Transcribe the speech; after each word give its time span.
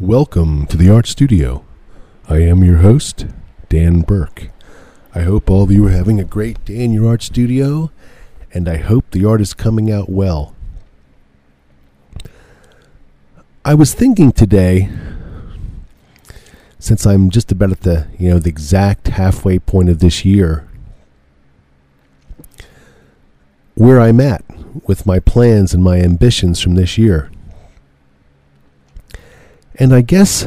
Welcome 0.00 0.68
to 0.68 0.76
the 0.76 0.88
Art 0.88 1.08
Studio. 1.08 1.64
I 2.28 2.36
am 2.36 2.62
your 2.62 2.76
host, 2.76 3.26
Dan 3.68 4.02
Burke. 4.02 4.50
I 5.12 5.22
hope 5.22 5.50
all 5.50 5.64
of 5.64 5.72
you 5.72 5.88
are 5.88 5.90
having 5.90 6.20
a 6.20 6.24
great 6.24 6.64
day 6.64 6.84
in 6.84 6.92
your 6.92 7.08
art 7.08 7.20
studio, 7.20 7.90
and 8.54 8.68
I 8.68 8.76
hope 8.76 9.10
the 9.10 9.24
art 9.24 9.40
is 9.40 9.54
coming 9.54 9.90
out 9.90 10.08
well. 10.08 10.54
I 13.64 13.74
was 13.74 13.92
thinking 13.92 14.30
today, 14.30 14.88
since 16.78 17.04
I'm 17.04 17.28
just 17.28 17.50
about 17.50 17.72
at 17.72 17.80
the 17.80 18.06
you 18.20 18.30
know 18.30 18.38
the 18.38 18.50
exact 18.50 19.08
halfway 19.08 19.58
point 19.58 19.88
of 19.88 19.98
this 19.98 20.24
year, 20.24 20.68
where 23.74 24.00
I'm 24.00 24.20
at 24.20 24.44
with 24.86 25.06
my 25.06 25.18
plans 25.18 25.74
and 25.74 25.82
my 25.82 25.98
ambitions 25.98 26.60
from 26.60 26.76
this 26.76 26.96
year. 26.96 27.32
And 29.78 29.94
I 29.94 30.00
guess, 30.00 30.46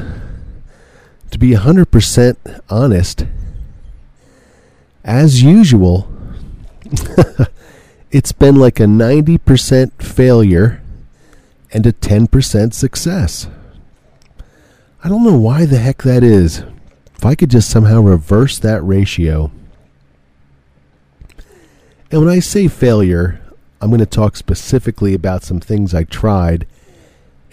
to 1.32 1.40
be 1.40 1.52
100% 1.52 2.62
honest, 2.70 3.26
as 5.04 5.42
usual, 5.42 6.12
it's 8.12 8.34
been 8.34 8.56
like 8.56 8.80
a 8.80 8.84
90% 8.84 10.04
failure 10.04 10.82
and 11.72 11.86
a 11.86 11.94
10% 11.94 12.74
success. 12.74 13.48
I 15.04 15.10
don't 15.10 15.24
know 15.24 15.38
why 15.38 15.66
the 15.66 15.78
heck 15.78 16.04
that 16.04 16.24
is. 16.24 16.64
If 17.16 17.26
I 17.26 17.36
could 17.36 17.50
just 17.50 17.70
somehow 17.70 18.02
reverse 18.02 18.60
that 18.60 18.84
ratio. 18.84 19.52
And 22.12 22.20
when 22.20 22.30
I 22.30 22.40
say 22.40 22.68
failure, 22.68 23.40
I'm 23.80 23.90
going 23.90 24.00
to 24.00 24.06
talk 24.06 24.36
specifically 24.36 25.14
about 25.14 25.44
some 25.44 25.60
things 25.60 25.94
I 25.94 26.04
tried 26.04 26.68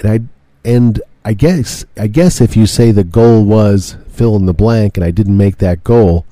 and 0.00 0.11
I 0.11 0.20
and 0.69 1.00
I 1.24 1.34
guess 1.34 1.84
I 1.97 2.06
guess 2.06 2.41
if 2.41 2.56
you 2.56 2.66
say 2.66 2.91
the 2.91 3.05
goal 3.05 3.44
was 3.44 3.97
fill 4.08 4.36
in 4.36 4.47
the 4.47 4.55
blank 4.55 4.97
and 4.97 5.05
I 5.05 5.11
didn't 5.11 5.36
make 5.36 5.58
that 5.58 5.84
goal, 5.84 6.27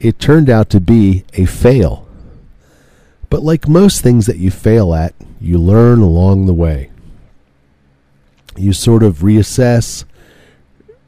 it 0.00 0.18
turned 0.18 0.50
out 0.50 0.70
to 0.70 0.80
be 0.80 1.24
a 1.34 1.44
fail. 1.44 2.06
But 3.30 3.42
like 3.42 3.68
most 3.68 4.00
things 4.00 4.26
that 4.26 4.38
you 4.38 4.50
fail 4.50 4.94
at, 4.94 5.14
you 5.40 5.58
learn 5.58 6.00
along 6.00 6.46
the 6.46 6.54
way. 6.54 6.90
You 8.56 8.72
sort 8.72 9.02
of 9.02 9.18
reassess, 9.18 10.04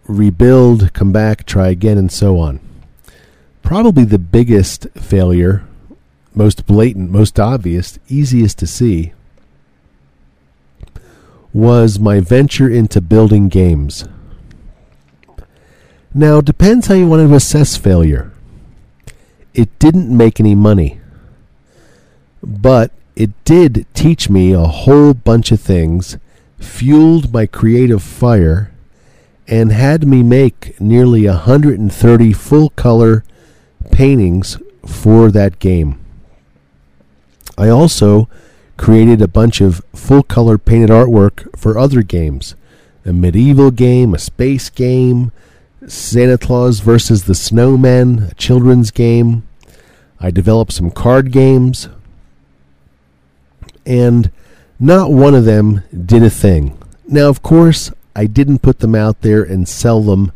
rebuild, 0.06 0.93
come 0.93 1.12
back, 1.12 1.47
try 1.47 1.69
again, 1.69 1.98
and 1.98 2.12
so 2.12 2.39
on. 2.39 2.61
Probably 3.62 4.05
the 4.05 4.19
biggest 4.19 4.87
failure, 4.95 5.65
most 6.34 6.67
blatant, 6.67 7.11
most 7.11 7.41
obvious, 7.41 7.98
easiest 8.09 8.59
to 8.59 8.67
see, 8.67 9.12
was 11.53 11.98
my 11.98 12.20
venture 12.20 12.69
into 12.69 13.01
building 13.01 13.48
games. 13.48 14.06
Now, 16.12 16.41
depends 16.41 16.87
how 16.87 16.95
you 16.95 17.06
want 17.06 17.29
to 17.29 17.34
assess 17.34 17.77
failure. 17.77 18.33
It 19.55 19.77
didn't 19.78 20.16
make 20.16 20.41
any 20.41 20.55
money, 20.55 21.00
but 22.43 22.93
it 23.16 23.31
did 23.44 23.87
teach 23.94 24.31
me 24.31 24.53
a 24.53 24.66
whole 24.66 25.15
bunch 25.15 25.53
of 25.53 25.61
things, 25.61 26.19
fueled 26.59 27.33
my 27.33 27.47
creative 27.47 28.03
fire, 28.03 28.72
and 29.47 29.72
had 29.72 30.06
me 30.06 30.22
make 30.22 30.81
nearly 30.81 31.27
130 31.27 32.32
full 32.32 32.71
color 32.71 33.25
paintings 33.91 34.59
for 34.87 35.31
that 35.31 35.59
game. 35.59 35.99
I 37.59 37.69
also 37.69 38.28
created 38.81 39.21
a 39.21 39.29
bunch 39.29 39.61
of 39.61 39.85
full 39.95 40.23
color 40.23 40.57
painted 40.57 40.89
artwork 40.89 41.55
for 41.55 41.79
other 41.79 42.03
games 42.03 42.55
a 43.05 43.13
medieval 43.13 43.71
game, 43.71 44.15
a 44.15 44.19
space 44.19 44.71
game, 44.71 45.33
Santa 45.87 46.39
Claus 46.39 46.81
versus 46.81 47.25
the 47.25 47.35
Snowmen, 47.35 48.31
a 48.31 48.35
children's 48.35 48.91
game. 48.91 49.47
I 50.19 50.31
developed 50.31 50.73
some 50.73 50.91
card 50.91 51.31
games, 51.31 51.89
and 53.85 54.31
not 54.79 55.11
one 55.11 55.35
of 55.35 55.45
them 55.45 55.83
did 55.95 56.23
a 56.23 56.31
thing. 56.31 56.79
Now, 57.07 57.29
of 57.29 57.43
course, 57.43 57.91
I 58.17 58.25
didn't 58.27 58.61
put 58.61 58.79
them 58.79 58.95
out 58.95 59.21
there 59.21 59.43
and 59.43 59.69
sell 59.69 60.01
them 60.03 60.33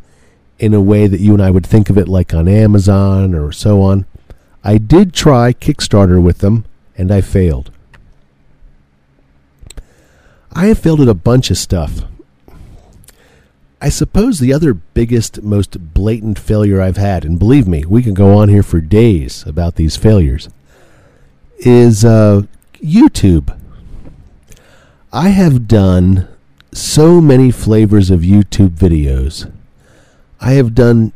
in 0.59 0.75
a 0.75 0.83
way 0.83 1.07
that 1.07 1.21
you 1.21 1.33
and 1.33 1.43
I 1.43 1.51
would 1.51 1.67
think 1.67 1.89
of 1.89 1.97
it 1.97 2.09
like 2.09 2.35
on 2.35 2.49
Amazon 2.49 3.35
or 3.35 3.53
so 3.53 3.81
on. 3.81 4.05
I 4.63 4.77
did 4.77 5.15
try 5.15 5.55
Kickstarter 5.55 6.23
with 6.23 6.39
them, 6.39 6.67
and 6.97 7.11
I 7.11 7.23
failed. 7.23 7.71
I 10.57 10.67
have 10.67 10.79
failed 10.79 11.01
at 11.01 11.09
a 11.09 11.15
bunch 11.15 11.51
of 11.51 11.59
stuff. 11.59 12.03
I 13.81 13.89
suppose 13.89 14.39
the 14.39 14.53
other 14.53 14.73
biggest, 14.73 15.43
most 15.43 15.93
blatant 15.93 16.39
failure 16.39 16.81
I've 16.81 16.97
had, 16.97 17.25
and 17.25 17.39
believe 17.39 17.67
me, 17.67 17.85
we 17.85 18.03
can 18.03 18.15
go 18.15 18.39
on 18.39 18.49
here 18.49 18.63
for 18.63 18.81
days 18.81 19.45
about 19.47 19.75
these 19.75 19.97
failures, 19.97 20.49
is 21.59 22.05
uh, 22.05 22.43
YouTube. 22.77 23.59
I 25.13 25.31
have 25.31 25.69
done 25.69 26.29
so 26.73 27.21
many 27.21 27.51
flavors 27.51 28.11
of 28.11 28.21
YouTube 28.21 28.71
videos. 28.71 29.53
I 30.41 30.53
have 30.53 30.75
done 30.75 31.13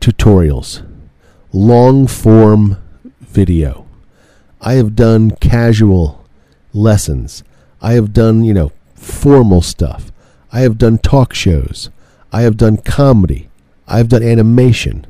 tutorials, 0.00 0.86
long 1.52 2.06
form 2.06 2.78
video. 3.20 3.86
I 4.60 4.74
have 4.74 4.96
done 4.96 5.32
casual 5.32 6.24
lessons. 6.72 7.44
I 7.80 7.92
have 7.92 8.12
done, 8.12 8.44
you 8.44 8.54
know, 8.54 8.72
formal 8.94 9.62
stuff. 9.62 10.10
I 10.52 10.60
have 10.60 10.78
done 10.78 10.98
talk 10.98 11.34
shows. 11.34 11.90
I 12.32 12.42
have 12.42 12.56
done 12.56 12.78
comedy. 12.78 13.48
I've 13.86 14.08
done 14.08 14.22
animation. 14.22 15.06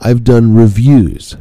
I've 0.00 0.24
done 0.24 0.54
reviews. 0.54 1.36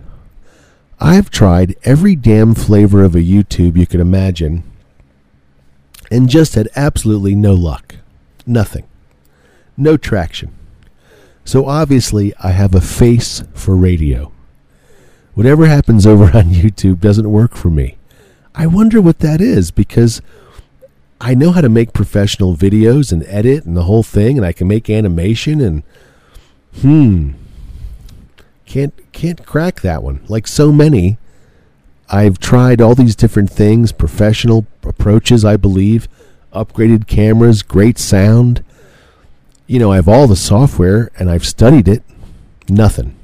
I've 1.00 1.30
tried 1.30 1.76
every 1.84 2.16
damn 2.16 2.54
flavor 2.54 3.04
of 3.04 3.16
a 3.16 3.20
YouTube 3.20 3.76
you 3.76 3.88
could 3.88 4.00
imagine 4.00 4.64
and 6.12 6.30
just 6.30 6.56
had 6.56 6.70
absolutely 6.76 7.34
no 7.34 7.54
luck. 7.54 7.96
Nothing. 8.46 8.86
No 9.78 9.98
traction. 9.98 10.54
So 11.46 11.66
obviously, 11.66 12.34
I 12.44 12.52
have 12.52 12.76
a 12.76 12.82
face 12.82 13.44
for 13.54 13.76
radio. 13.76 14.32
Whatever 15.34 15.66
happens 15.66 16.06
over 16.06 16.26
on 16.38 16.52
YouTube 16.52 17.00
doesn't 17.00 17.32
work 17.32 17.56
for 17.56 17.70
me. 17.70 17.98
I 18.54 18.68
wonder 18.68 19.02
what 19.02 19.20
that 19.20 19.40
is 19.42 19.72
because 19.72 20.22
I 21.24 21.36
know 21.36 21.52
how 21.52 21.62
to 21.62 21.70
make 21.70 21.94
professional 21.94 22.58
videos 22.58 23.12
and 23.12 23.24
edit 23.28 23.64
and 23.64 23.78
the 23.78 23.84
whole 23.84 24.02
thing, 24.02 24.38
and 24.38 24.46
I 24.46 24.54
can 24.54 24.68
make 24.68 24.90
animation 24.90 25.62
and 25.62 25.84
hmm, 26.82 27.34
can't 28.66 28.94
can't 29.12 29.46
crack 29.46 29.82
that 29.82 30.02
one. 30.02 30.26
Like 30.28 30.48
so 30.48 30.72
many, 30.72 31.20
I've 32.10 32.40
tried 32.40 32.82
all 32.82 32.96
these 32.96 33.16
different 33.16 33.52
things, 33.52 33.92
professional 33.92 34.66
approaches, 34.82 35.46
I 35.46 35.58
believe, 35.58 36.08
upgraded 36.54 37.06
cameras, 37.06 37.62
great 37.62 38.00
sound. 38.00 38.64
You 39.68 39.78
know, 39.78 39.92
I 39.92 39.98
have 39.98 40.08
all 40.08 40.26
the 40.26 40.36
software 40.36 41.12
and 41.20 41.30
I've 41.30 41.46
studied 41.46 41.88
it. 41.88 42.02
Nothing. 42.68 43.16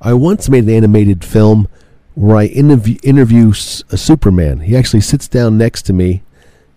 I 0.00 0.14
once 0.14 0.48
made 0.48 0.64
an 0.64 0.70
animated 0.70 1.26
film 1.26 1.68
where 2.14 2.36
I 2.36 2.46
interview, 2.46 2.98
interview 3.02 3.52
Superman. 3.52 4.60
He 4.60 4.76
actually 4.76 5.00
sits 5.00 5.28
down 5.28 5.58
next 5.58 5.82
to 5.82 5.92
me. 5.92 6.22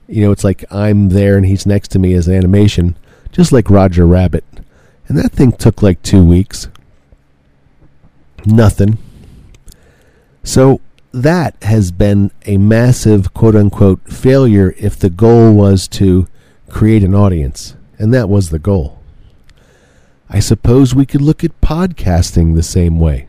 You 0.08 0.22
know, 0.22 0.32
it's 0.32 0.44
like 0.44 0.64
I'm 0.72 1.10
there 1.10 1.38
and 1.38 1.46
he's 1.46 1.66
next 1.66 1.90
to 1.90 2.00
me 2.00 2.14
as 2.14 2.28
an 2.28 2.36
animation, 2.36 2.98
just 3.32 3.52
like 3.52 3.70
Roger 3.70 4.06
Rabbit. 4.06 4.44
And 5.08 5.18
that 5.18 5.32
thing 5.32 5.52
took 5.52 5.82
like 5.82 6.02
two 6.02 6.24
weeks. 6.24 6.68
Nothing. 8.46 8.98
So 10.44 10.82
that 11.12 11.56
has 11.64 11.92
been 11.92 12.32
a 12.46 12.58
massive 12.58 13.34
quote 13.34 13.56
unquote 13.56 14.02
failure 14.12 14.74
if 14.78 14.98
the 14.98 15.10
goal 15.10 15.54
was 15.54 15.88
to 15.90 16.28
create 16.70 17.04
an 17.04 17.16
audience. 17.16 17.76
And 17.98 18.14
that 18.14 18.30
was 18.30 18.50
the 18.50 18.60
goal. 18.60 19.00
I 20.30 20.40
suppose 20.40 20.96
we 20.96 21.06
could 21.06 21.22
look 21.22 21.44
at 21.44 21.62
podcasting 21.62 22.56
the 22.56 22.64
same 22.64 23.00
way. 23.00 23.28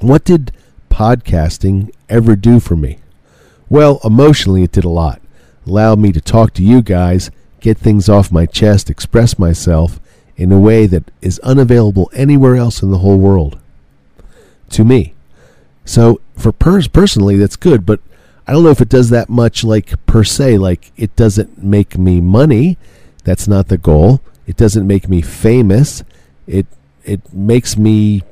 What 0.00 0.24
did 0.24 0.52
podcasting 0.90 1.90
ever 2.08 2.36
do 2.36 2.60
for 2.60 2.76
me? 2.76 2.98
Well, 3.68 4.00
emotionally, 4.04 4.62
it 4.62 4.72
did 4.72 4.84
a 4.84 4.88
lot. 4.88 5.20
Allowed 5.66 5.98
me 5.98 6.12
to 6.12 6.20
talk 6.20 6.54
to 6.54 6.62
you 6.62 6.82
guys, 6.82 7.30
get 7.60 7.76
things 7.76 8.08
off 8.08 8.32
my 8.32 8.46
chest, 8.46 8.88
express 8.88 9.38
myself 9.38 10.00
in 10.36 10.52
a 10.52 10.60
way 10.60 10.86
that 10.86 11.10
is 11.20 11.38
unavailable 11.40 12.10
anywhere 12.14 12.56
else 12.56 12.80
in 12.80 12.90
the 12.90 12.98
whole 12.98 13.18
world 13.18 13.58
to 14.70 14.84
me. 14.84 15.14
So 15.84 16.20
for 16.36 16.52
pers- 16.52 16.88
personally, 16.88 17.36
that's 17.36 17.56
good, 17.56 17.84
but 17.84 18.00
I 18.46 18.52
don't 18.52 18.62
know 18.62 18.70
if 18.70 18.80
it 18.80 18.88
does 18.88 19.10
that 19.10 19.28
much, 19.28 19.64
like 19.64 19.94
per 20.06 20.22
se. 20.22 20.58
Like 20.58 20.92
it 20.96 21.14
doesn't 21.16 21.62
make 21.62 21.98
me 21.98 22.20
money. 22.20 22.78
That's 23.24 23.48
not 23.48 23.68
the 23.68 23.78
goal. 23.78 24.22
It 24.46 24.56
doesn't 24.56 24.86
make 24.86 25.08
me 25.08 25.20
famous. 25.20 26.02
It 26.46 26.66
it 27.04 27.32
makes 27.32 27.76
me 27.76 28.22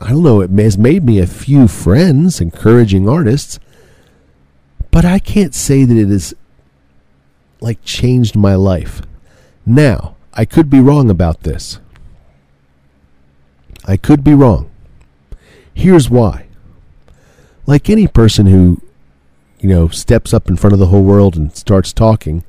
I 0.00 0.10
don't 0.10 0.22
know, 0.22 0.40
it 0.40 0.50
has 0.50 0.76
made 0.76 1.04
me 1.04 1.18
a 1.18 1.26
few 1.26 1.68
friends, 1.68 2.40
encouraging 2.40 3.08
artists, 3.08 3.58
but 4.90 5.04
I 5.04 5.18
can't 5.18 5.54
say 5.54 5.84
that 5.84 5.96
it 5.96 6.08
has 6.08 6.34
like 7.60 7.82
changed 7.84 8.36
my 8.36 8.54
life. 8.54 9.00
Now, 9.64 10.16
I 10.34 10.44
could 10.44 10.68
be 10.68 10.80
wrong 10.80 11.10
about 11.10 11.42
this. 11.42 11.78
I 13.86 13.96
could 13.96 14.22
be 14.22 14.34
wrong. 14.34 14.70
Here's 15.72 16.10
why. 16.10 16.46
Like 17.66 17.88
any 17.88 18.06
person 18.06 18.46
who, 18.46 18.82
you 19.60 19.68
know, 19.68 19.88
steps 19.88 20.34
up 20.34 20.48
in 20.48 20.56
front 20.56 20.74
of 20.74 20.78
the 20.78 20.86
whole 20.86 21.02
world 21.02 21.36
and 21.36 21.56
starts 21.56 21.92
talking 21.92 22.44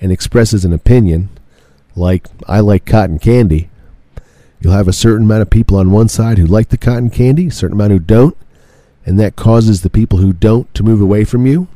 and 0.00 0.12
expresses 0.12 0.64
an 0.64 0.72
opinion, 0.72 1.30
like 1.96 2.28
I 2.46 2.60
like 2.60 2.84
cotton 2.84 3.18
candy, 3.18 3.69
You'll 4.60 4.74
have 4.74 4.88
a 4.88 4.92
certain 4.92 5.24
amount 5.24 5.42
of 5.42 5.50
people 5.50 5.76
on 5.78 5.90
one 5.90 6.08
side 6.08 6.38
who 6.38 6.46
like 6.46 6.68
the 6.68 6.76
cotton 6.76 7.10
candy, 7.10 7.46
a 7.46 7.50
certain 7.50 7.76
amount 7.76 7.92
who 7.92 7.98
don't, 7.98 8.36
and 9.06 9.18
that 9.18 9.36
causes 9.36 9.82
the 9.82 9.90
people 9.90 10.18
who 10.18 10.32
don't 10.32 10.72
to 10.74 10.82
move 10.82 11.00
away 11.00 11.24
from 11.24 11.46
you. 11.46 11.68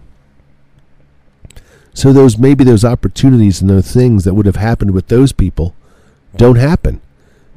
So 1.95 2.13
those 2.13 2.37
maybe 2.37 2.65
those 2.65 2.85
opportunities 2.85 3.61
and 3.61 3.71
those 3.71 3.93
things 3.93 4.25
that 4.25 4.35
would 4.35 4.47
have 4.47 4.57
happened 4.57 4.91
with 4.91 5.07
those 5.09 5.33
people 5.33 5.75
don't 6.37 6.57
happen 6.57 7.01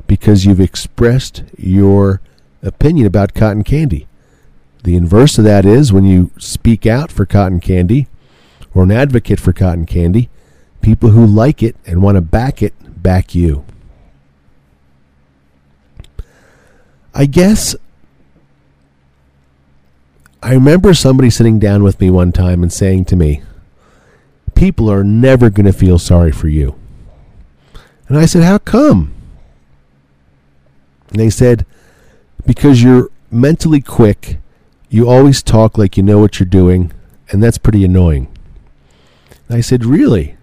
because 0.06 0.46
you've 0.46 0.62
expressed 0.62 1.44
your 1.58 2.22
opinion 2.62 3.08
about 3.08 3.34
cotton 3.34 3.64
candy. 3.64 4.08
The 4.84 4.96
inverse 4.96 5.38
of 5.38 5.44
that 5.44 5.66
is 5.66 5.92
when 5.92 6.06
you 6.06 6.32
speak 6.38 6.86
out 6.86 7.12
for 7.12 7.26
cotton 7.26 7.60
candy 7.60 8.08
or 8.74 8.84
an 8.84 8.92
advocate 8.92 9.40
for 9.40 9.52
cotton 9.52 9.86
candy, 9.86 10.30
people 10.82 11.10
who 11.10 11.26
like 11.26 11.62
it 11.62 11.76
and 11.86 12.02
want 12.02 12.16
to 12.16 12.22
back 12.22 12.62
it 12.62 12.74
back 13.04 13.36
you. 13.36 13.66
I 17.20 17.26
guess 17.26 17.76
I 20.44 20.54
remember 20.54 20.94
somebody 20.94 21.32
sitting 21.32 21.58
down 21.58 21.82
with 21.82 22.00
me 22.00 22.12
one 22.12 22.32
time 22.32 22.62
and 22.62 22.72
saying 22.72 23.06
to 23.06 23.16
me, 23.16 23.42
People 24.54 24.88
are 24.92 25.04
never 25.04 25.50
going 25.50 25.66
to 25.66 25.74
feel 25.74 25.98
sorry 25.98 26.32
for 26.32 26.48
you. 26.48 26.78
And 28.08 28.20
I 28.20 28.28
said, 28.28 28.44
How 28.44 28.60
come? 28.60 29.16
And 31.10 31.20
they 31.20 31.32
said, 31.32 31.66
Because 32.46 32.84
you're 32.84 33.10
mentally 33.32 33.82
quick, 33.82 34.38
you 34.88 35.10
always 35.10 35.42
talk 35.42 35.76
like 35.76 35.98
you 35.98 36.04
know 36.04 36.20
what 36.20 36.40
you're 36.40 36.46
doing, 36.46 36.94
and 37.32 37.42
that's 37.42 37.58
pretty 37.58 37.84
annoying. 37.84 38.28
And 39.48 39.58
I 39.58 39.62
said, 39.62 39.86
Really? 39.86 40.38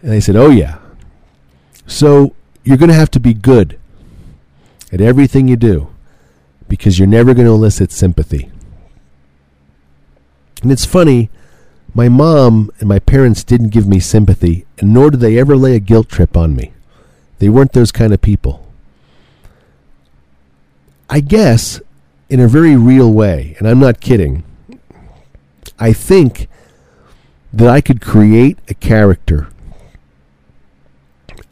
And 0.00 0.12
they 0.12 0.20
said, 0.20 0.36
Oh, 0.36 0.50
yeah. 0.50 0.78
So 1.88 2.36
you're 2.62 2.76
going 2.76 2.88
to 2.88 2.94
have 2.94 3.10
to 3.10 3.20
be 3.20 3.34
good 3.34 3.80
at 4.92 5.00
everything 5.00 5.48
you 5.48 5.56
do 5.56 5.88
because 6.68 6.98
you're 6.98 7.08
never 7.08 7.34
going 7.34 7.46
to 7.46 7.52
elicit 7.52 7.90
sympathy. 7.90 8.50
And 10.62 10.70
it's 10.70 10.84
funny, 10.84 11.30
my 11.94 12.08
mom 12.08 12.70
and 12.78 12.88
my 12.88 12.98
parents 12.98 13.42
didn't 13.42 13.70
give 13.70 13.86
me 13.86 14.00
sympathy, 14.00 14.64
and 14.78 14.92
nor 14.92 15.10
did 15.10 15.20
they 15.20 15.38
ever 15.38 15.56
lay 15.56 15.74
a 15.74 15.80
guilt 15.80 16.08
trip 16.08 16.36
on 16.36 16.54
me. 16.54 16.72
They 17.38 17.48
weren't 17.48 17.72
those 17.72 17.92
kind 17.92 18.14
of 18.14 18.22
people. 18.22 18.66
I 21.10 21.20
guess, 21.20 21.80
in 22.30 22.40
a 22.40 22.48
very 22.48 22.76
real 22.76 23.12
way, 23.12 23.56
and 23.58 23.68
I'm 23.68 23.80
not 23.80 24.00
kidding, 24.00 24.44
I 25.78 25.92
think 25.92 26.48
that 27.52 27.68
I 27.68 27.80
could 27.80 28.00
create 28.00 28.58
a 28.68 28.74
character, 28.74 29.48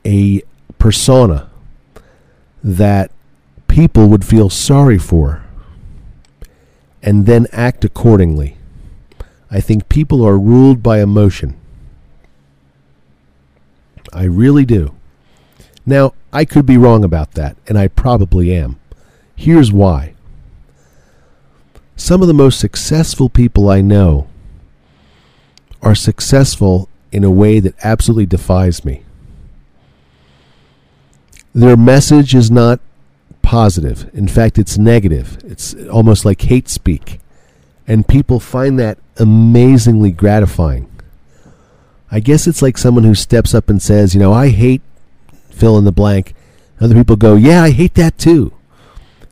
a 0.06 0.42
persona 0.78 1.50
that 2.62 3.10
people 3.70 4.08
would 4.08 4.24
feel 4.24 4.50
sorry 4.50 4.98
for 4.98 5.44
and 7.02 7.24
then 7.24 7.46
act 7.52 7.84
accordingly. 7.84 8.56
I 9.50 9.60
think 9.60 9.88
people 9.88 10.26
are 10.26 10.38
ruled 10.38 10.82
by 10.82 11.00
emotion. 11.00 11.56
I 14.12 14.24
really 14.24 14.64
do. 14.64 14.94
Now, 15.86 16.14
I 16.32 16.44
could 16.44 16.66
be 16.66 16.76
wrong 16.76 17.04
about 17.04 17.32
that, 17.32 17.56
and 17.68 17.78
I 17.78 17.88
probably 17.88 18.52
am. 18.52 18.78
Here's 19.36 19.72
why. 19.72 20.14
Some 21.96 22.22
of 22.22 22.28
the 22.28 22.34
most 22.34 22.58
successful 22.58 23.28
people 23.28 23.70
I 23.70 23.80
know 23.80 24.26
are 25.80 25.94
successful 25.94 26.88
in 27.12 27.24
a 27.24 27.30
way 27.30 27.60
that 27.60 27.74
absolutely 27.82 28.26
defies 28.26 28.84
me. 28.84 29.04
Their 31.54 31.76
message 31.76 32.34
is 32.34 32.50
not 32.50 32.80
positive. 33.50 34.08
In 34.14 34.28
fact, 34.28 34.58
it's 34.58 34.78
negative. 34.78 35.36
It's 35.42 35.74
almost 35.88 36.24
like 36.24 36.42
hate 36.42 36.68
speak. 36.68 37.18
And 37.84 38.06
people 38.06 38.38
find 38.38 38.78
that 38.78 38.96
amazingly 39.16 40.12
gratifying. 40.12 40.88
I 42.12 42.20
guess 42.20 42.46
it's 42.46 42.62
like 42.62 42.78
someone 42.78 43.02
who 43.02 43.16
steps 43.16 43.52
up 43.52 43.68
and 43.68 43.82
says, 43.82 44.14
you 44.14 44.20
know, 44.20 44.32
I 44.32 44.50
hate 44.50 44.82
fill 45.50 45.76
in 45.78 45.84
the 45.84 45.90
blank. 45.90 46.32
Other 46.80 46.94
people 46.94 47.16
go, 47.16 47.34
yeah, 47.34 47.64
I 47.64 47.70
hate 47.70 47.94
that 47.94 48.18
too. 48.18 48.52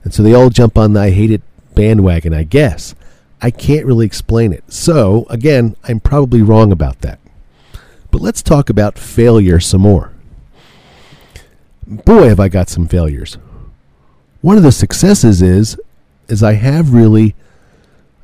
And 0.02 0.12
so 0.12 0.24
they 0.24 0.34
all 0.34 0.50
jump 0.50 0.76
on 0.76 0.94
the 0.94 1.00
I 1.00 1.10
hate 1.10 1.30
it 1.30 1.42
bandwagon, 1.76 2.34
I 2.34 2.42
guess. 2.42 2.96
I 3.40 3.52
can't 3.52 3.86
really 3.86 4.06
explain 4.06 4.52
it. 4.52 4.64
So, 4.66 5.26
again, 5.30 5.76
I'm 5.84 6.00
probably 6.00 6.42
wrong 6.42 6.72
about 6.72 7.02
that. 7.02 7.20
But 8.10 8.20
let's 8.20 8.42
talk 8.42 8.68
about 8.68 8.98
failure 8.98 9.60
some 9.60 9.82
more. 9.82 10.10
Boy, 11.86 12.28
have 12.28 12.40
I 12.40 12.48
got 12.48 12.68
some 12.68 12.88
failures 12.88 13.38
one 14.40 14.56
of 14.56 14.62
the 14.62 14.72
successes 14.72 15.42
is 15.42 15.80
is 16.28 16.42
I 16.42 16.54
have 16.54 16.92
really 16.92 17.34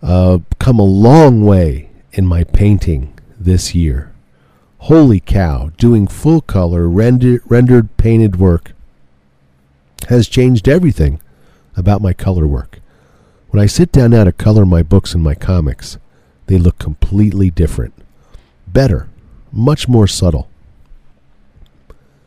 uh, 0.02 0.38
come 0.58 0.78
a 0.78 0.84
long 0.84 1.44
way 1.44 1.88
in 2.12 2.26
my 2.26 2.44
painting 2.44 3.18
this 3.38 3.74
year. 3.74 4.12
Holy 4.78 5.18
cow! 5.18 5.70
Doing 5.78 6.06
full 6.06 6.42
color 6.42 6.88
render, 6.88 7.40
rendered 7.46 7.96
painted 7.96 8.36
work 8.36 8.72
has 10.08 10.28
changed 10.28 10.68
everything 10.68 11.20
about 11.76 12.02
my 12.02 12.12
color 12.12 12.46
work. 12.46 12.80
When 13.48 13.62
I 13.62 13.66
sit 13.66 13.90
down 13.90 14.10
now 14.10 14.24
to 14.24 14.32
color 14.32 14.66
my 14.66 14.82
books 14.82 15.14
and 15.14 15.22
my 15.22 15.34
comics, 15.34 15.96
they 16.46 16.58
look 16.58 16.78
completely 16.78 17.50
different, 17.50 17.94
better, 18.66 19.08
much 19.50 19.88
more 19.88 20.06
subtle. 20.06 20.50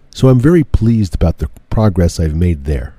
So 0.10 0.30
I'm 0.30 0.40
very 0.40 0.64
pleased 0.64 1.14
about 1.14 1.38
the 1.38 1.50
progress 1.70 2.20
I've 2.20 2.36
made 2.36 2.66
there. 2.66 2.97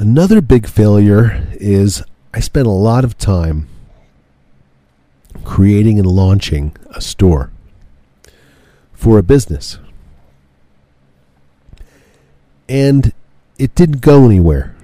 Another 0.00 0.40
big 0.40 0.66
failure 0.66 1.46
is 1.52 2.02
I 2.32 2.40
spent 2.40 2.66
a 2.66 2.70
lot 2.70 3.04
of 3.04 3.18
time 3.18 3.68
creating 5.44 5.98
and 5.98 6.06
launching 6.06 6.74
a 6.94 7.02
store 7.02 7.50
for 8.94 9.18
a 9.18 9.22
business. 9.22 9.78
And 12.66 13.12
it 13.58 13.74
didn't 13.74 14.00
go 14.00 14.24
anywhere. 14.24 14.74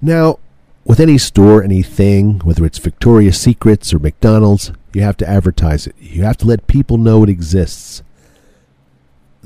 Now, 0.00 0.38
with 0.86 0.98
any 0.98 1.18
store, 1.18 1.62
anything, 1.62 2.38
whether 2.38 2.64
it's 2.64 2.78
Victoria's 2.78 3.38
Secrets 3.38 3.92
or 3.92 3.98
McDonald's, 3.98 4.72
you 4.94 5.02
have 5.02 5.18
to 5.18 5.28
advertise 5.28 5.86
it. 5.86 5.94
You 6.00 6.22
have 6.22 6.38
to 6.38 6.46
let 6.46 6.66
people 6.66 6.96
know 6.96 7.22
it 7.22 7.28
exists 7.28 8.02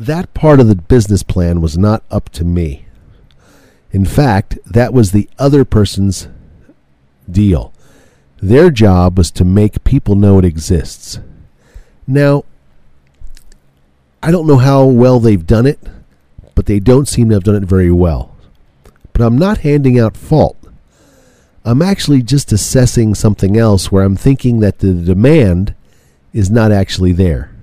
that 0.01 0.33
part 0.33 0.61
of 0.61 0.67
the 0.67 0.77
business 0.77 1.23
plan 1.23 1.61
was 1.61 1.77
not 1.77 2.03
up 2.11 2.31
to 2.31 2.43
me. 2.43 2.87
In 3.93 4.07
fact, 4.07 4.59
that 4.65 4.95
was 4.95 5.13
the 5.13 5.29
other 5.39 5.63
person's 5.63 6.27
deal. 7.31 7.75
Their 8.41 8.71
job 8.71 9.19
was 9.19 9.31
to 9.33 9.45
make 9.45 9.85
people 9.85 10.15
know 10.15 10.39
it 10.39 10.45
exists. 10.47 11.21
Now, 12.07 12.47
I 14.23 14.31
don't 14.31 14.47
know 14.47 14.57
how 14.57 14.87
well 14.87 15.21
they've 15.21 15.47
done 15.47 15.67
it, 15.67 15.79
but 16.55 16.65
they 16.65 16.81
don't 16.81 17.07
seem 17.07 17.29
to 17.29 17.35
have 17.35 17.45
done 17.45 17.57
it 17.57 17.65
very 17.65 17.93
well. 17.93 18.35
But 19.13 19.21
I'm 19.21 19.37
not 19.37 19.59
handing 19.59 20.01
out 20.01 20.17
fault. 20.17 20.57
I'm 21.63 21.83
actually 21.83 22.23
just 22.23 22.53
assessing 22.53 23.15
something 23.15 23.59
else 23.59 23.93
where 23.93 24.05
I'm 24.05 24.17
thinking 24.17 24.61
that 24.61 24.79
the 24.79 24.95
demand 24.95 25.75
is 26.33 26.51
not 26.51 26.73
actually 26.73 27.13
there. 27.13 27.55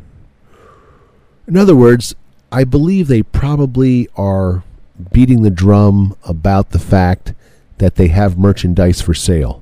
In 1.48 1.58
other 1.58 1.76
words, 1.76 2.14
I 2.52 2.64
believe 2.64 3.08
they 3.08 3.24
probably 3.24 4.08
are 4.16 4.64
beating 5.12 5.42
the 5.42 5.50
drum 5.50 6.16
about 6.24 6.72
the 6.72 6.80
fact 6.80 7.34
that 7.78 7.96
they 7.96 8.08
have 8.08 8.38
merchandise 8.38 9.02
for 9.02 9.14
sale. 9.14 9.62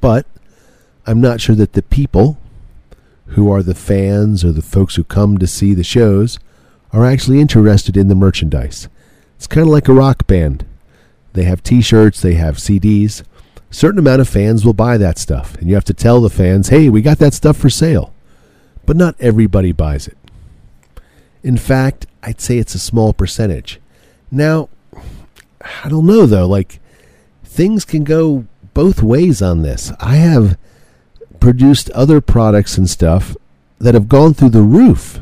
But 0.00 0.26
I'm 1.06 1.20
not 1.20 1.40
sure 1.40 1.56
that 1.56 1.72
the 1.72 1.82
people 1.82 2.38
who 3.28 3.50
are 3.50 3.62
the 3.62 3.74
fans 3.74 4.44
or 4.44 4.52
the 4.52 4.62
folks 4.62 4.96
who 4.96 5.04
come 5.04 5.38
to 5.38 5.46
see 5.46 5.74
the 5.74 5.84
shows 5.84 6.38
are 6.92 7.06
actually 7.06 7.40
interested 7.40 7.96
in 7.96 8.08
the 8.08 8.14
merchandise. 8.14 8.88
It's 9.36 9.46
kind 9.46 9.66
of 9.66 9.72
like 9.72 9.88
a 9.88 9.94
rock 9.94 10.26
band. 10.26 10.64
They 11.32 11.44
have 11.44 11.62
t-shirts, 11.62 12.20
they 12.20 12.34
have 12.34 12.56
CDs. 12.56 13.22
A 13.70 13.74
certain 13.74 13.98
amount 13.98 14.20
of 14.20 14.28
fans 14.28 14.64
will 14.64 14.72
buy 14.72 14.96
that 14.96 15.18
stuff, 15.18 15.56
and 15.56 15.68
you 15.68 15.74
have 15.74 15.84
to 15.84 15.94
tell 15.94 16.20
the 16.20 16.30
fans, 16.30 16.68
"Hey, 16.68 16.88
we 16.88 17.02
got 17.02 17.18
that 17.18 17.34
stuff 17.34 17.56
for 17.56 17.70
sale." 17.70 18.12
But 18.86 18.96
not 18.96 19.14
everybody 19.20 19.72
buys 19.72 20.08
it. 20.08 20.16
In 21.42 21.56
fact, 21.56 22.06
I'd 22.22 22.40
say 22.40 22.58
it's 22.58 22.74
a 22.74 22.78
small 22.78 23.12
percentage. 23.12 23.80
Now, 24.30 24.68
I 25.84 25.88
don't 25.88 26.06
know 26.06 26.26
though, 26.26 26.46
like 26.46 26.80
things 27.44 27.84
can 27.84 28.04
go 28.04 28.46
both 28.74 29.02
ways 29.02 29.42
on 29.42 29.62
this. 29.62 29.92
I 30.00 30.16
have 30.16 30.56
produced 31.40 31.90
other 31.90 32.20
products 32.20 32.76
and 32.76 32.88
stuff 32.88 33.36
that 33.78 33.94
have 33.94 34.08
gone 34.08 34.34
through 34.34 34.50
the 34.50 34.62
roof. 34.62 35.20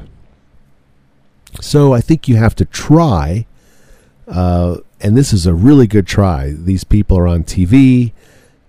So 1.60 1.92
I 1.92 2.00
think 2.00 2.28
you 2.28 2.36
have 2.36 2.54
to 2.56 2.64
try, 2.64 3.46
uh, 4.28 4.78
and 5.00 5.16
this 5.16 5.32
is 5.32 5.46
a 5.46 5.54
really 5.54 5.86
good 5.86 6.06
try. 6.06 6.52
These 6.52 6.84
people 6.84 7.18
are 7.18 7.26
on 7.26 7.44
TV. 7.44 8.12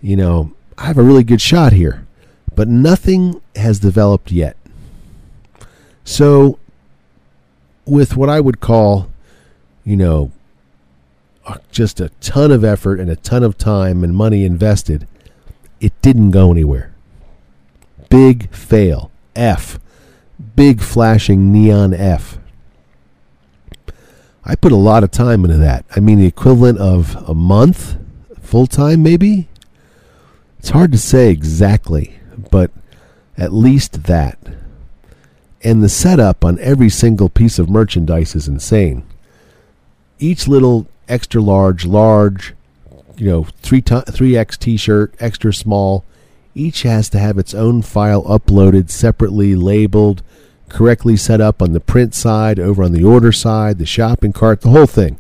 You 0.01 0.15
know, 0.15 0.53
I 0.77 0.85
have 0.85 0.97
a 0.97 1.03
really 1.03 1.23
good 1.23 1.41
shot 1.41 1.73
here, 1.73 2.05
but 2.55 2.67
nothing 2.67 3.41
has 3.55 3.79
developed 3.79 4.31
yet. 4.31 4.55
So, 6.03 6.59
with 7.87 8.15
what 8.15 8.29
I 8.29 8.39
would 8.39 8.59
call, 8.59 9.09
you 9.83 9.95
know, 9.95 10.31
just 11.71 11.99
a 11.99 12.09
ton 12.19 12.51
of 12.51 12.63
effort 12.63 12.99
and 12.99 13.09
a 13.09 13.15
ton 13.15 13.43
of 13.43 13.57
time 13.57 14.03
and 14.03 14.15
money 14.15 14.43
invested, 14.43 15.07
it 15.79 15.93
didn't 16.01 16.31
go 16.31 16.51
anywhere. 16.51 16.93
Big 18.09 18.53
fail. 18.53 19.11
F. 19.35 19.79
Big 20.55 20.81
flashing 20.81 21.51
neon 21.51 21.93
F. 21.93 22.37
I 24.43 24.55
put 24.55 24.71
a 24.71 24.77
lot 24.77 25.03
of 25.03 25.11
time 25.11 25.43
into 25.45 25.57
that. 25.57 25.85
I 25.95 25.99
mean, 25.99 26.19
the 26.19 26.25
equivalent 26.25 26.79
of 26.79 27.15
a 27.27 27.33
month 27.33 27.97
full 28.41 28.65
time, 28.65 29.03
maybe? 29.03 29.49
It's 30.59 30.69
hard 30.69 30.91
to 30.93 30.97
say 30.97 31.29
exactly, 31.29 32.19
but 32.51 32.71
at 33.37 33.53
least 33.53 34.03
that. 34.03 34.37
And 35.67 35.83
the 35.83 35.89
setup 35.89 36.45
on 36.45 36.57
every 36.59 36.89
single 36.89 37.27
piece 37.27 37.59
of 37.59 37.69
merchandise 37.69 38.35
is 38.35 38.47
insane. 38.47 39.03
Each 40.17 40.47
little 40.47 40.87
extra 41.09 41.41
large, 41.41 41.85
large, 41.85 42.53
you 43.17 43.29
know, 43.29 43.43
3 43.63 43.81
3x 43.81 44.57
t-shirt, 44.57 45.13
extra 45.19 45.53
small, 45.53 46.05
each 46.55 46.83
has 46.83 47.09
to 47.09 47.19
have 47.19 47.37
its 47.37 47.53
own 47.53 47.81
file 47.81 48.23
uploaded 48.23 48.89
separately 48.89 49.55
labeled, 49.55 50.23
correctly 50.69 51.17
set 51.17 51.41
up 51.41 51.61
on 51.61 51.73
the 51.73 51.81
print 51.81 52.15
side, 52.15 52.59
over 52.59 52.81
on 52.81 52.93
the 52.93 53.03
order 53.03 53.33
side, 53.33 53.77
the 53.77 53.85
shopping 53.85 54.31
cart, 54.31 54.61
the 54.61 54.69
whole 54.69 54.85
thing. 54.85 55.19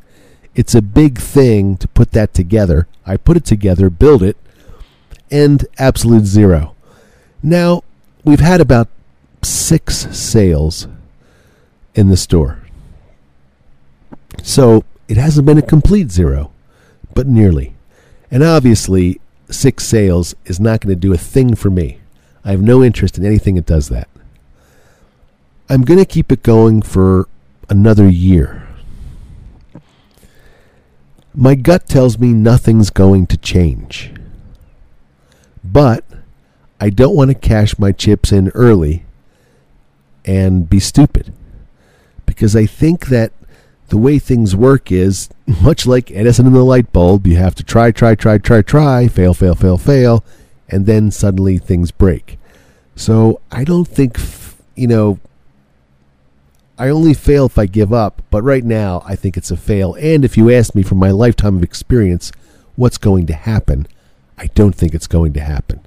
It's 0.55 0.73
a 0.73 0.81
big 0.81 1.17
thing 1.17 1.75
to 1.75 1.89
put 1.89 2.13
that 2.13 2.33
together. 2.33 2.87
I 3.05 3.17
put 3.17 3.35
it 3.35 3.43
together, 3.43 3.89
build 3.89 4.23
it, 4.23 4.37
and 5.29 5.67
absolute 5.77 6.23
zero. 6.23 6.73
Now, 7.43 7.83
we've 8.23 8.39
had 8.39 8.61
about 8.61 8.87
six 9.43 10.07
sales 10.17 10.87
in 11.95 12.09
the 12.09 12.17
store. 12.17 12.59
So 14.43 14.83
it 15.07 15.17
hasn't 15.17 15.45
been 15.45 15.57
a 15.57 15.63
complete 15.63 16.11
zero, 16.11 16.51
but 17.13 17.27
nearly. 17.27 17.75
And 18.29 18.43
obviously, 18.43 19.19
six 19.49 19.85
sales 19.85 20.35
is 20.45 20.59
not 20.59 20.81
going 20.81 20.95
to 20.95 20.99
do 20.99 21.13
a 21.13 21.17
thing 21.17 21.55
for 21.55 21.69
me. 21.69 21.99
I 22.43 22.51
have 22.51 22.61
no 22.61 22.83
interest 22.83 23.17
in 23.17 23.25
anything 23.25 23.55
that 23.55 23.65
does 23.65 23.89
that. 23.89 24.07
I'm 25.69 25.81
going 25.81 25.99
to 25.99 26.05
keep 26.05 26.31
it 26.31 26.43
going 26.43 26.81
for 26.81 27.27
another 27.69 28.07
year. 28.07 28.67
My 31.33 31.55
gut 31.55 31.87
tells 31.87 32.17
me 32.17 32.33
nothing's 32.33 32.89
going 32.89 33.27
to 33.27 33.37
change. 33.37 34.11
But 35.63 36.05
I 36.79 36.89
don't 36.89 37.15
want 37.15 37.31
to 37.31 37.35
cash 37.35 37.77
my 37.77 37.91
chips 37.91 38.31
in 38.31 38.49
early 38.49 39.05
and 40.27 40.69
be 40.69 40.79
stupid. 40.79 41.33
Because 42.25 42.55
I 42.55 42.65
think 42.65 43.07
that 43.07 43.31
the 43.87 43.97
way 43.97 44.19
things 44.19 44.55
work 44.55 44.91
is 44.91 45.29
much 45.61 45.87
like 45.87 46.11
Edison 46.11 46.45
and 46.45 46.55
the 46.55 46.63
light 46.63 46.91
bulb, 46.91 47.25
you 47.25 47.37
have 47.37 47.55
to 47.55 47.63
try, 47.63 47.91
try, 47.91 48.13
try, 48.13 48.37
try, 48.37 48.61
try, 48.61 49.07
fail, 49.07 49.33
fail, 49.33 49.55
fail, 49.55 49.77
fail, 49.77 50.23
and 50.69 50.85
then 50.85 51.09
suddenly 51.09 51.57
things 51.57 51.91
break. 51.91 52.37
So 52.95 53.41
I 53.51 53.63
don't 53.63 53.87
think, 53.87 54.19
you 54.75 54.87
know, 54.87 55.19
I 56.77 56.89
only 56.89 57.13
fail 57.13 57.45
if 57.45 57.57
I 57.57 57.65
give 57.65 57.91
up, 57.91 58.21
but 58.29 58.43
right 58.43 58.63
now 58.63 59.01
I 59.05 59.15
think 59.15 59.37
it's 59.37 59.49
a 59.49 59.57
fail. 59.57 59.95
And 59.95 60.23
if 60.25 60.37
you 60.37 60.51
ask 60.51 60.75
me 60.75 60.83
from 60.83 60.99
my 60.99 61.11
lifetime 61.11 61.57
of 61.57 61.63
experience 61.63 62.31
what's 62.75 62.97
going 62.97 63.25
to 63.27 63.33
happen, 63.33 63.87
I 64.37 64.47
don't 64.47 64.75
think 64.75 64.93
it's 64.93 65.07
going 65.07 65.33
to 65.33 65.39
happen. 65.39 65.79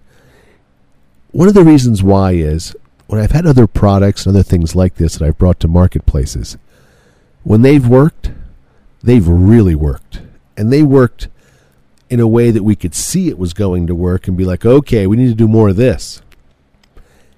One 1.30 1.47
of 1.47 1.54
the 1.54 1.62
reasons 1.62 2.02
why 2.02 2.32
is 2.32 2.75
when 3.11 3.21
I've 3.21 3.33
had 3.33 3.45
other 3.45 3.67
products 3.67 4.25
and 4.25 4.37
other 4.37 4.45
things 4.45 4.76
like 4.76 4.95
this 4.95 5.14
that 5.17 5.26
I've 5.26 5.37
brought 5.37 5.59
to 5.61 5.69
marketplaces, 5.69 6.57
when 7.43 7.62
they've 7.62 7.87
worked, 7.87 8.31
they've 9.02 9.26
really 9.26 9.75
worked. 9.75 10.21
And 10.57 10.73
they 10.73 10.85
worked 10.85 11.26
in 12.09 12.21
a 12.21 12.29
way 12.29 12.52
that 12.52 12.62
we 12.62 12.76
could 12.76 12.95
see 12.95 13.29
it 13.29 13.37
was 13.37 13.52
going 13.52 13.88
to 13.88 13.97
work 13.97 14.29
and 14.29 14.37
be 14.37 14.45
like, 14.45 14.64
okay, 14.64 15.09
we 15.09 15.17
need 15.17 15.26
to 15.26 15.35
do 15.35 15.49
more 15.49 15.71
of 15.71 15.76
this. 15.76 16.23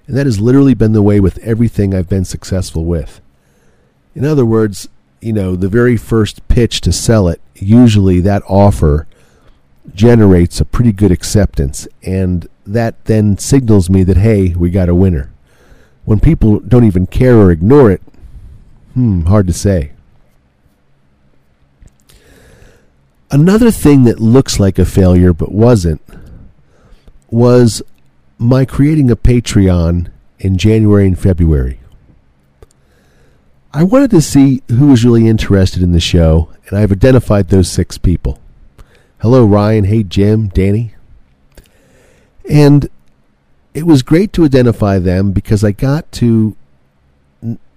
And 0.07 0.15
that 0.15 0.27
has 0.27 0.39
literally 0.39 0.75
been 0.75 0.93
the 0.93 1.03
way 1.03 1.21
with 1.21 1.39
everything 1.39 1.95
I've 1.95 2.09
been 2.09 2.27
successful 2.27 2.85
with. 2.85 3.23
In 4.15 4.27
other 4.27 4.45
words, 4.45 4.91
you 5.23 5.33
know, 5.33 5.57
the 5.57 5.71
very 5.71 5.97
first 5.97 6.47
pitch 6.49 6.83
to 6.83 6.93
sell 6.93 7.29
it, 7.29 7.41
usually 7.55 8.21
that 8.21 8.43
offer 8.47 9.07
generates 9.95 10.61
a 10.61 10.67
pretty 10.67 10.93
good 10.93 11.11
acceptance. 11.11 11.89
And 12.03 12.47
that 12.67 13.07
then 13.07 13.39
signals 13.39 13.89
me 13.89 14.03
that, 14.03 14.19
hey, 14.19 14.51
we 14.51 14.69
got 14.69 14.91
a 14.91 14.95
winner. 14.95 15.33
When 16.05 16.21
people 16.21 16.61
don't 16.61 16.85
even 16.85 17.07
care 17.07 17.37
or 17.37 17.51
ignore 17.51 17.91
it, 17.91 18.03
Hmm, 18.95 19.23
hard 19.23 19.47
to 19.47 19.53
say. 19.53 19.93
Another 23.31 23.71
thing 23.71 24.05
that 24.05 24.21
looks 24.21 24.61
like 24.61 24.79
a 24.79 24.85
failure 24.85 25.33
but 25.33 25.53
wasn't 25.53 26.03
was 27.31 27.83
my 28.37 28.67
creating 28.67 29.11
a 29.11 29.17
Patreon 29.17 30.11
in 30.39 30.59
January 30.59 31.07
and 31.07 31.19
February. 31.19 31.81
I 33.73 33.85
wanted 33.85 34.11
to 34.11 34.21
see 34.21 34.63
who 34.69 34.89
was 34.89 35.03
really 35.05 35.27
interested 35.27 35.83
in 35.83 35.93
the 35.93 36.01
show, 36.01 36.51
and 36.69 36.79
I've 36.79 36.93
identified 36.93 37.49
those 37.49 37.71
six 37.71 37.97
people. 37.97 38.39
Hello, 39.23 39.47
Ryan. 39.47 39.85
Hey, 39.85 40.03
Jim, 40.03 40.49
Danny. 40.49 40.95
And 42.51 42.91
it 43.75 43.87
was 43.87 44.03
great 44.03 44.33
to 44.35 44.45
identify 44.45 44.99
them 44.99 45.33
because 45.33 45.65
I 45.65 45.73
got 45.73 46.11
to 46.13 46.57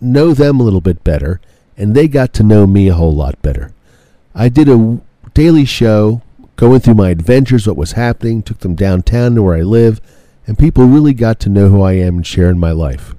know 0.02 0.34
them 0.34 0.60
a 0.60 0.64
little 0.64 0.82
bit 0.82 1.04
better, 1.04 1.40
and 1.78 1.96
they 1.96 2.08
got 2.08 2.34
to 2.34 2.44
know 2.44 2.68
me 2.68 2.88
a 2.88 2.94
whole 2.94 3.16
lot 3.16 3.42
better. 3.42 3.74
I 4.34 4.50
did 4.50 4.68
a 4.68 5.00
daily 5.34 5.66
show 5.66 6.22
going 6.56 6.80
through 6.80 6.96
my 6.96 7.10
adventures, 7.10 7.68
what 7.68 7.78
was 7.78 7.94
happening, 7.94 8.42
took 8.42 8.60
them 8.60 8.76
downtown 8.76 9.36
to 9.36 9.44
where 9.44 9.56
I 9.56 9.62
live, 9.62 10.00
and 10.48 10.60
people 10.60 10.86
really 10.86 11.14
got 11.14 11.40
to 11.42 11.50
know 11.50 11.70
who 11.70 11.82
I 11.82 11.94
am 11.94 12.18
and 12.18 12.28
share 12.28 12.50
in 12.50 12.60
my 12.60 12.72
life. 12.72 13.16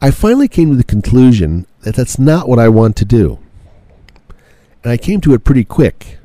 I 0.00 0.10
finally 0.10 0.48
came 0.48 0.70
to 0.70 0.76
the 0.76 0.84
conclusion 0.84 1.66
that 1.82 1.94
that's 1.94 2.18
not 2.18 2.48
what 2.48 2.58
I 2.58 2.68
want 2.68 2.96
to 2.96 3.04
do. 3.04 3.38
And 4.82 4.92
I 4.92 4.96
came 4.96 5.20
to 5.22 5.34
it 5.34 5.44
pretty 5.44 5.64
quick. 5.64 6.18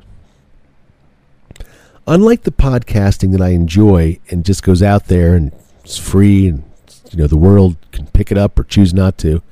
Unlike 2.08 2.42
the 2.42 2.52
podcasting 2.52 3.32
that 3.32 3.40
I 3.42 3.48
enjoy 3.48 4.20
and 4.30 4.44
just 4.44 4.62
goes 4.62 4.82
out 4.82 5.06
there 5.06 5.34
and 5.34 5.52
it's 5.82 5.98
free 5.98 6.46
and 6.46 6.62
you 7.10 7.18
know 7.18 7.26
the 7.26 7.36
world 7.36 7.76
can 7.90 8.06
pick 8.08 8.30
it 8.30 8.38
up 8.38 8.58
or 8.58 8.64
choose 8.64 8.94
not 8.94 9.18
to. 9.18 9.42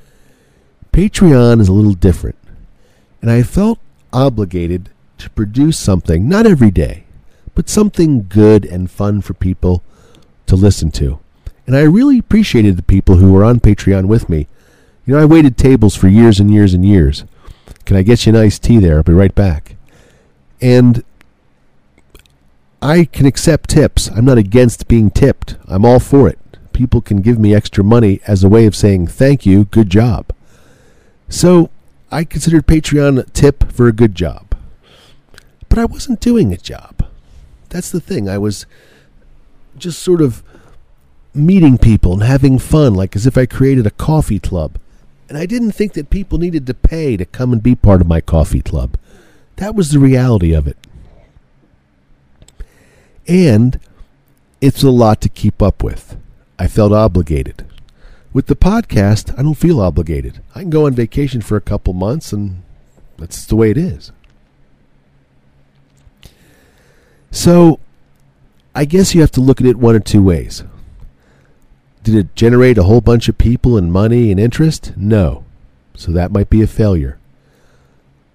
Patreon 0.93 1.61
is 1.61 1.69
a 1.69 1.73
little 1.73 1.95
different, 1.95 2.37
and 3.21 3.31
I 3.31 3.43
felt 3.43 3.81
obligated 4.13 4.91
to 5.19 5.31
produce 5.31 5.79
something 5.79 6.29
not 6.29 6.47
every 6.47 6.71
day, 6.71 7.05
but 7.55 7.69
something 7.69 8.27
good 8.29 8.65
and 8.65 8.91
fun 8.91 9.21
for 9.21 9.35
people 9.35 9.83
to 10.47 10.55
listen 10.55 10.93
to. 10.93 11.19
And 11.67 11.77
I 11.77 11.83
really 11.83 12.19
appreciated 12.19 12.77
the 12.77 12.83
people 12.83 13.17
who 13.17 13.33
were 13.33 13.45
on 13.45 13.59
Patreon 13.59 14.07
with 14.07 14.29
me. 14.29 14.47
You 15.07 15.15
know, 15.15 15.21
I 15.21 15.25
waited 15.25 15.57
tables 15.57 15.97
for 15.97 16.07
years 16.07 16.39
and 16.39 16.53
years 16.53 16.75
and 16.75 16.85
years. 16.85 17.25
Can 17.85 17.97
I 17.97 18.03
get 18.03 18.27
you 18.27 18.31
an 18.31 18.37
iced 18.37 18.63
tea 18.63 18.79
there? 18.79 18.99
I'll 18.99 19.03
be 19.03 19.13
right 19.13 19.35
back. 19.35 19.77
And 20.61 21.03
I 22.85 23.07
can 23.07 23.27
accept 23.27 23.71
tips. 23.71 24.09
I'm 24.09 24.25
not 24.25 24.39
against 24.39 24.87
being 24.87 25.11
tipped. 25.11 25.57
I'm 25.67 25.85
all 25.85 25.99
for 25.99 26.29
it 26.29 26.39
people 26.75 27.01
can 27.01 27.23
give 27.23 27.39
me 27.39 27.55
extra 27.55 27.83
money 27.83 28.21
as 28.27 28.45
a 28.45 28.49
way 28.49 28.67
of 28.67 28.77
saying 28.77 29.07
thank 29.07 29.47
you, 29.47 29.65
good 29.67 29.89
job. 29.89 30.27
So 31.31 31.71
I 32.13 32.25
considered 32.25 32.67
Patreon 32.67 33.19
a 33.19 33.31
tip 33.31 33.73
for 33.73 33.89
a 33.89 33.93
good 33.93 34.15
job. 34.15 34.55
but 35.71 35.79
I 35.79 35.87
wasn't 35.87 36.21
doing 36.21 36.53
a 36.53 36.57
job. 36.59 37.05
That's 37.71 37.91
the 37.91 38.01
thing. 38.01 38.29
I 38.29 38.39
was 38.39 38.67
just 39.77 40.01
sort 40.01 40.21
of 40.21 40.45
meeting 41.33 41.79
people 41.79 42.13
and 42.13 42.23
having 42.23 42.61
fun, 42.61 42.95
like 42.95 43.17
as 43.17 43.27
if 43.27 43.37
I 43.37 43.47
created 43.47 43.87
a 43.87 43.91
coffee 43.91 44.39
club. 44.39 44.79
And 45.29 45.37
I 45.37 45.47
didn't 45.47 45.73
think 45.73 45.95
that 45.95 46.11
people 46.11 46.39
needed 46.39 46.67
to 46.67 46.75
pay 46.75 47.17
to 47.17 47.25
come 47.25 47.53
and 47.53 47.61
be 47.61 47.75
part 47.75 48.01
of 48.01 48.07
my 48.07 48.21
coffee 48.21 48.61
club. 48.61 48.97
That 49.57 49.75
was 49.75 49.91
the 49.91 49.99
reality 49.99 50.53
of 50.53 50.69
it. 50.69 50.77
And 53.27 53.79
it's 54.61 54.83
a 54.83 54.91
lot 54.91 55.21
to 55.23 55.29
keep 55.29 55.63
up 55.63 55.83
with. 55.83 56.17
I 56.59 56.69
felt 56.69 56.93
obligated. 56.93 57.67
With 58.33 58.47
the 58.47 58.57
podcast, 58.57 59.39
I 59.39 59.43
don't 59.43 59.55
feel 59.55 59.81
obligated. 59.81 60.41
I 60.55 60.61
can 60.61 60.71
go 60.71 60.87
on 60.87 60.95
vacation 60.95 61.41
for 61.41 61.57
a 61.57 61.61
couple 61.61 61.93
months, 61.93 62.33
and 62.33 62.63
that's 63.17 63.47
the 63.47 63.57
way 63.57 63.71
it 63.71 63.79
is. 63.79 64.11
So, 67.31 67.79
I 68.75 68.85
guess 68.85 69.15
you 69.15 69.21
have 69.21 69.31
to 69.33 69.41
look 69.41 69.61
at 69.61 69.67
it 69.67 69.77
one 69.77 69.95
or 69.95 70.01
two 70.01 70.23
ways. 70.23 70.65
Did 72.03 72.15
it 72.17 72.35
generate 72.35 72.77
a 72.77 72.83
whole 72.85 73.01
bunch 73.01 73.29
of 73.29 73.39
people 73.39 73.77
and 73.77 73.93
money 73.93 74.31
and 74.31 74.39
interest? 74.39 74.93
No. 74.97 75.45
So 75.97 76.13
that 76.13 76.33
might 76.33 76.51
be 76.51 76.61
a 76.61 76.67
failure. 76.67 77.19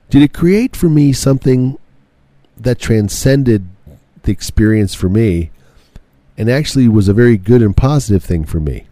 Did 0.09 0.23
it 0.23 0.33
create 0.33 0.75
for 0.75 0.89
me 0.89 1.13
something 1.13 1.77
that 2.57 2.79
transcended 2.79 3.67
the 4.29 4.33
experience 4.33 4.93
for 4.93 5.09
me 5.09 5.49
and 6.37 6.49
actually 6.49 6.87
was 6.87 7.07
a 7.07 7.13
very 7.13 7.35
good 7.35 7.63
and 7.63 7.75
positive 7.75 8.23
thing 8.23 8.45
for 8.45 8.59
me? 8.59 8.85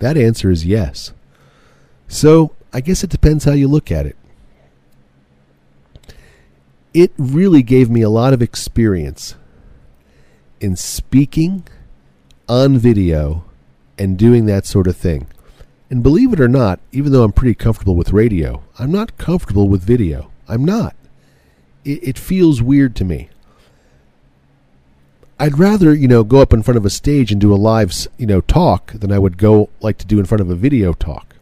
That 0.00 0.16
answer 0.16 0.50
is 0.50 0.66
yes. 0.66 1.12
So 2.08 2.56
I 2.72 2.80
guess 2.80 3.04
it 3.04 3.10
depends 3.10 3.44
how 3.44 3.52
you 3.52 3.68
look 3.68 3.92
at 3.92 4.04
it. 4.04 4.16
It 6.92 7.12
really 7.16 7.62
gave 7.62 7.88
me 7.88 8.02
a 8.02 8.10
lot 8.10 8.32
of 8.32 8.42
experience 8.42 9.36
in 10.60 10.74
speaking 10.74 11.64
on 12.48 12.78
video 12.78 13.44
and 13.96 14.18
doing 14.18 14.46
that 14.46 14.66
sort 14.66 14.88
of 14.88 14.96
thing. 14.96 15.28
And 15.88 16.02
believe 16.02 16.32
it 16.32 16.40
or 16.40 16.48
not, 16.48 16.80
even 16.90 17.12
though 17.12 17.22
I'm 17.22 17.32
pretty 17.32 17.54
comfortable 17.54 17.94
with 17.94 18.12
radio, 18.12 18.64
I'm 18.76 18.90
not 18.90 19.18
comfortable 19.18 19.68
with 19.68 19.84
video. 19.84 20.32
I'm 20.48 20.64
not. 20.64 20.96
It, 21.84 22.00
it, 22.02 22.18
feels 22.18 22.60
weird 22.60 22.96
to 22.96 23.04
me. 23.04 23.28
I'd 25.40 25.58
rather, 25.58 25.94
you 25.94 26.08
know, 26.08 26.24
go 26.24 26.40
up 26.40 26.52
in 26.52 26.62
front 26.62 26.78
of 26.78 26.84
a 26.84 26.90
stage 26.90 27.30
and 27.30 27.40
do 27.40 27.54
a 27.54 27.56
live, 27.56 27.92
you 28.16 28.26
know, 28.26 28.40
talk 28.40 28.92
than 28.92 29.12
I 29.12 29.18
would 29.18 29.38
go 29.38 29.68
like 29.80 29.96
to 29.98 30.06
do 30.06 30.18
in 30.18 30.26
front 30.26 30.40
of 30.40 30.50
a 30.50 30.56
video 30.56 30.92
talk. 30.92 31.36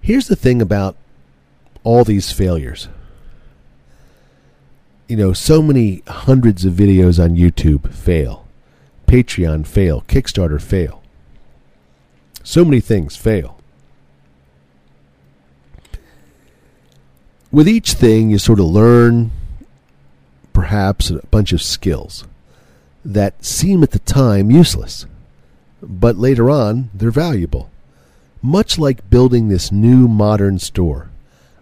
Here's 0.00 0.28
the 0.28 0.36
thing 0.36 0.60
about 0.60 0.96
all 1.84 2.04
these 2.04 2.32
failures. 2.32 2.88
You 5.06 5.16
know, 5.16 5.32
so 5.32 5.62
many 5.62 6.02
hundreds 6.06 6.66
of 6.66 6.74
videos 6.74 7.22
on 7.22 7.36
YouTube 7.36 7.94
fail. 7.94 8.46
Patreon 9.06 9.66
fail, 9.66 10.02
Kickstarter 10.02 10.60
fail. 10.60 11.02
So 12.42 12.62
many 12.62 12.80
things 12.80 13.16
fail. 13.16 13.58
With 17.50 17.66
each 17.66 17.94
thing, 17.94 18.28
you 18.28 18.36
sort 18.36 18.60
of 18.60 18.66
learn 18.66 19.30
perhaps 20.58 21.08
a 21.08 21.24
bunch 21.30 21.52
of 21.52 21.62
skills 21.62 22.24
that 23.04 23.44
seem 23.44 23.84
at 23.84 23.92
the 23.92 23.98
time 24.00 24.50
useless, 24.50 25.06
but 25.80 26.16
later 26.16 26.50
on 26.50 26.90
they're 26.92 27.12
valuable. 27.12 27.70
Much 28.42 28.76
like 28.76 29.08
building 29.08 29.46
this 29.46 29.70
new 29.70 30.08
modern 30.08 30.58
store. 30.58 31.10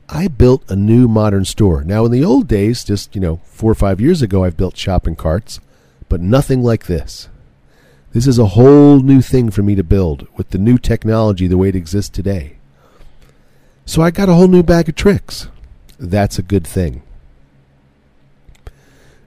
I 0.09 0.29
built 0.29 0.71
a 0.71 0.77
new 0.77 1.09
modern 1.09 1.45
store. 1.45 1.85
Now, 1.85 2.07
in 2.07 2.11
the 2.13 2.25
old 2.25 2.49
days, 2.49 2.85
just, 2.85 3.15
you 3.15 3.21
know, 3.21 3.41
four 3.45 3.71
or 3.71 3.75
five 3.75 4.01
years 4.01 4.23
ago, 4.23 4.45
I've 4.45 4.57
built 4.57 4.79
shopping 4.79 5.15
carts, 5.15 5.61
but 6.09 6.23
nothing 6.23 6.63
like 6.63 6.87
this. 6.87 7.29
This 8.15 8.27
is 8.27 8.39
a 8.39 8.55
whole 8.57 9.01
new 9.01 9.21
thing 9.21 9.51
for 9.51 9.63
me 9.63 9.75
to 9.75 9.85
build 9.85 10.27
with 10.39 10.51
the 10.51 10.59
new 10.59 10.79
technology 10.79 11.47
the 11.47 11.59
way 11.59 11.69
it 11.69 11.77
exists 11.77 12.09
today. 12.09 12.57
So 13.85 14.01
I 14.01 14.11
got 14.11 14.31
a 14.31 14.35
whole 14.35 14.49
new 14.49 14.63
bag 14.63 14.89
of 14.89 14.95
tricks. 14.95 15.49
That's 15.99 16.39
a 16.39 16.43
good 16.43 16.67
thing. 16.67 17.03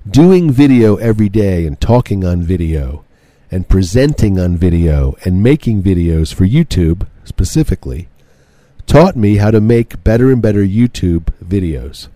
Doing 0.10 0.50
video 0.50 0.96
every 0.96 1.30
day 1.30 1.68
and 1.68 1.80
talking 1.80 2.24
on 2.24 2.42
video 2.42 3.04
and 3.52 3.68
presenting 3.68 4.40
on 4.40 4.58
video 4.58 5.16
and 5.26 5.44
making 5.44 5.84
videos 5.84 6.34
for 6.34 6.46
YouTube 6.46 7.06
specifically 7.26 8.08
taught 8.88 9.16
me 9.16 9.36
how 9.36 9.52
to 9.52 9.60
make 9.60 10.04
better 10.04 10.32
and 10.32 10.42
better 10.42 10.64
YouTube 10.64 11.26
videos. 11.44 12.08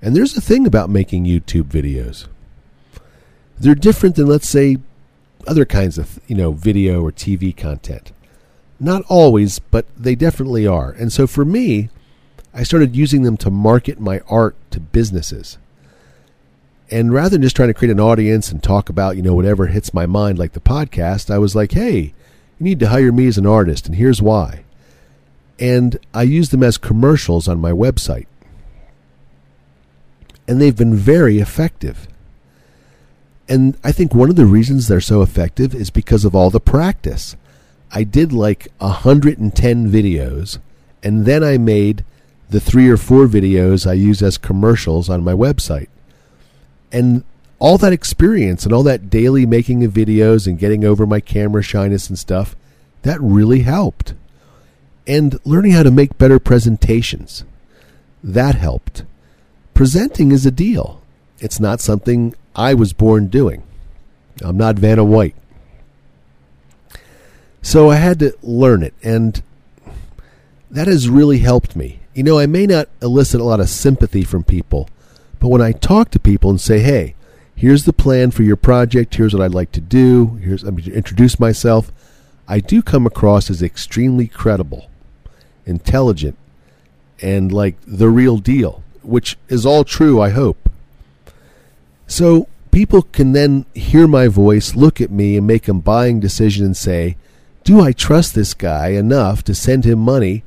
And 0.00 0.14
there's 0.14 0.36
a 0.36 0.42
thing 0.42 0.66
about 0.66 0.90
making 0.90 1.24
YouTube 1.24 1.64
videos. 1.64 2.28
They're 3.58 3.74
different 3.74 4.16
than, 4.16 4.26
let's 4.26 4.48
say, 4.48 4.76
other 5.46 5.64
kinds 5.64 5.98
of 5.98 6.20
you 6.28 6.36
know 6.36 6.52
video 6.52 7.02
or 7.02 7.10
TV 7.10 7.56
content. 7.56 8.12
Not 8.78 9.02
always, 9.08 9.58
but 9.58 9.86
they 9.96 10.14
definitely 10.14 10.66
are. 10.66 10.90
And 10.90 11.10
so 11.10 11.26
for 11.26 11.44
me, 11.44 11.88
I 12.54 12.62
started 12.62 12.94
using 12.94 13.22
them 13.22 13.36
to 13.38 13.50
market 13.50 13.98
my 13.98 14.20
art 14.28 14.54
to 14.70 14.80
businesses. 14.80 15.56
And 16.92 17.10
rather 17.10 17.30
than 17.30 17.42
just 17.42 17.56
trying 17.56 17.70
to 17.70 17.74
create 17.74 17.90
an 17.90 17.98
audience 17.98 18.52
and 18.52 18.62
talk 18.62 18.90
about, 18.90 19.16
you 19.16 19.22
know, 19.22 19.34
whatever 19.34 19.66
hits 19.66 19.94
my 19.94 20.04
mind 20.04 20.38
like 20.38 20.52
the 20.52 20.60
podcast, 20.60 21.30
I 21.30 21.38
was 21.38 21.56
like, 21.56 21.72
"Hey, 21.72 22.12
you 22.58 22.64
need 22.64 22.78
to 22.80 22.90
hire 22.90 23.10
me 23.10 23.26
as 23.26 23.38
an 23.38 23.46
artist 23.46 23.86
and 23.86 23.96
here's 23.96 24.20
why." 24.20 24.64
And 25.58 25.98
I 26.12 26.24
use 26.24 26.50
them 26.50 26.62
as 26.62 26.76
commercials 26.76 27.48
on 27.48 27.60
my 27.60 27.72
website. 27.72 28.26
And 30.46 30.60
they've 30.60 30.76
been 30.76 30.94
very 30.94 31.38
effective. 31.38 32.06
And 33.48 33.78
I 33.82 33.90
think 33.90 34.14
one 34.14 34.28
of 34.28 34.36
the 34.36 34.44
reasons 34.44 34.86
they're 34.86 35.00
so 35.00 35.22
effective 35.22 35.74
is 35.74 35.88
because 35.88 36.26
of 36.26 36.34
all 36.34 36.50
the 36.50 36.60
practice. 36.60 37.36
I 37.90 38.04
did 38.04 38.34
like 38.34 38.68
110 38.78 39.90
videos, 39.90 40.58
and 41.02 41.24
then 41.24 41.42
I 41.42 41.56
made 41.56 42.04
the 42.50 42.60
three 42.60 42.88
or 42.90 42.98
four 42.98 43.26
videos 43.26 43.86
I 43.86 43.94
use 43.94 44.22
as 44.22 44.36
commercials 44.36 45.08
on 45.08 45.24
my 45.24 45.32
website. 45.32 45.88
And 46.92 47.24
all 47.58 47.78
that 47.78 47.92
experience 47.92 48.64
and 48.64 48.72
all 48.72 48.82
that 48.82 49.08
daily 49.08 49.46
making 49.46 49.82
of 49.84 49.92
videos 49.92 50.46
and 50.46 50.58
getting 50.58 50.84
over 50.84 51.06
my 51.06 51.20
camera 51.20 51.62
shyness 51.62 52.08
and 52.08 52.18
stuff, 52.18 52.54
that 53.02 53.20
really 53.20 53.62
helped. 53.62 54.14
And 55.06 55.38
learning 55.44 55.72
how 55.72 55.82
to 55.82 55.90
make 55.90 56.18
better 56.18 56.38
presentations, 56.38 57.44
that 58.22 58.54
helped. 58.54 59.04
Presenting 59.74 60.32
is 60.32 60.46
a 60.46 60.50
deal. 60.50 61.00
It's 61.38 61.58
not 61.58 61.80
something 61.80 62.34
I 62.54 62.74
was 62.74 62.92
born 62.92 63.28
doing. 63.28 63.62
I'm 64.42 64.56
not 64.56 64.78
Vanna 64.78 65.04
White. 65.04 65.34
So 67.62 67.90
I 67.90 67.96
had 67.96 68.18
to 68.18 68.36
learn 68.42 68.82
it, 68.82 68.94
and 69.02 69.40
that 70.70 70.88
has 70.88 71.08
really 71.08 71.38
helped 71.38 71.76
me. 71.76 72.00
You 72.14 72.24
know, 72.24 72.38
I 72.38 72.46
may 72.46 72.66
not 72.66 72.88
elicit 73.00 73.40
a 73.40 73.44
lot 73.44 73.60
of 73.60 73.68
sympathy 73.68 74.24
from 74.24 74.42
people, 74.44 74.88
but 75.42 75.48
when 75.48 75.60
I 75.60 75.72
talk 75.72 76.12
to 76.12 76.20
people 76.20 76.50
and 76.50 76.60
say, 76.60 76.78
hey, 76.78 77.16
here's 77.56 77.84
the 77.84 77.92
plan 77.92 78.30
for 78.30 78.44
your 78.44 78.54
project, 78.54 79.16
here's 79.16 79.34
what 79.34 79.42
I'd 79.42 79.52
like 79.52 79.72
to 79.72 79.80
do, 79.80 80.36
here's 80.36 80.62
I'm 80.62 80.76
going 80.76 80.84
to 80.84 80.94
introduce 80.94 81.40
myself, 81.40 81.90
I 82.46 82.60
do 82.60 82.80
come 82.80 83.06
across 83.06 83.50
as 83.50 83.60
extremely 83.60 84.28
credible, 84.28 84.88
intelligent, 85.66 86.38
and 87.20 87.50
like 87.50 87.74
the 87.84 88.08
real 88.08 88.38
deal, 88.38 88.84
which 89.02 89.36
is 89.48 89.66
all 89.66 89.82
true, 89.82 90.20
I 90.20 90.30
hope. 90.30 90.70
So 92.06 92.46
people 92.70 93.02
can 93.02 93.32
then 93.32 93.66
hear 93.74 94.06
my 94.06 94.28
voice, 94.28 94.76
look 94.76 95.00
at 95.00 95.10
me, 95.10 95.36
and 95.36 95.44
make 95.44 95.66
a 95.66 95.74
buying 95.74 96.20
decision 96.20 96.64
and 96.64 96.76
say, 96.76 97.16
Do 97.64 97.80
I 97.80 97.90
trust 97.90 98.36
this 98.36 98.54
guy 98.54 98.90
enough 98.90 99.42
to 99.42 99.56
send 99.56 99.84
him 99.84 99.98
money? 99.98 100.44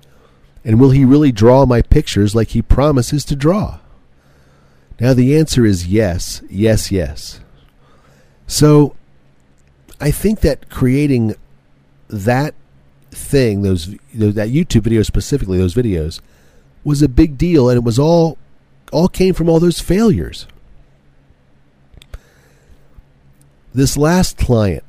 And 0.64 0.80
will 0.80 0.92
he 0.92 1.04
really 1.04 1.34
draw 1.34 1.66
my 1.66 1.82
pictures 1.82 2.34
like 2.34 2.52
he 2.52 2.62
promises 2.62 3.26
to 3.26 3.36
draw? 3.36 3.80
Now, 5.00 5.14
the 5.14 5.38
answer 5.38 5.66
is 5.66 5.88
yes, 5.88 6.42
yes, 6.50 6.92
yes. 6.92 7.42
So, 8.48 8.96
I 10.00 10.12
think 10.12 10.42
that 10.42 10.70
creating 10.70 11.36
that 12.08 12.54
thing, 13.12 13.62
those 13.62 13.88
that 14.14 14.50
YouTube 14.50 14.82
video 14.82 15.04
specifically, 15.04 15.58
those 15.58 15.74
videos, 15.74 16.22
was 16.84 17.02
a 17.02 17.10
big 17.10 17.38
deal, 17.38 17.70
and 17.70 17.78
it 17.78 17.84
was 17.84 17.98
all 18.00 18.38
all 18.92 19.08
came 19.08 19.34
from 19.34 19.50
all 19.50 19.60
those 19.60 19.80
failures. 19.80 20.48
This 23.74 23.98
last 23.98 24.38
client, 24.38 24.84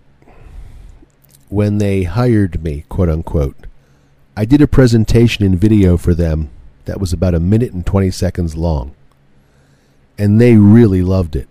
when 1.49 1.79
they 1.79 2.05
hired 2.05 2.63
me, 2.63 2.85
quote 2.89 3.09
unquote, 3.09 3.57
I 4.37 4.45
did 4.45 4.61
a 4.61 4.69
presentation 4.69 5.45
in 5.45 5.57
video 5.57 5.97
for 5.97 6.15
them 6.15 6.51
that 6.85 7.01
was 7.01 7.13
about 7.13 7.35
a 7.35 7.41
minute 7.41 7.73
and 7.73 7.85
20 7.85 8.11
seconds 8.11 8.57
long. 8.57 8.95
And 10.19 10.41
they 10.41 10.57
really 10.57 11.03
loved 11.03 11.37
it. 11.37 11.49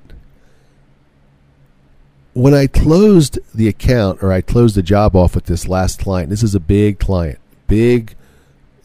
When 2.33 2.53
I 2.53 2.67
closed 2.67 3.39
the 3.53 3.67
account 3.67 4.21
or 4.21 4.31
I 4.31 4.41
closed 4.41 4.75
the 4.75 4.83
job 4.83 5.15
off 5.15 5.35
with 5.35 5.45
this 5.45 5.67
last 5.67 5.99
client, 5.99 6.29
this 6.29 6.43
is 6.43 6.53
a 6.55 6.59
big 6.59 6.99
client, 6.99 7.39
big 7.67 8.15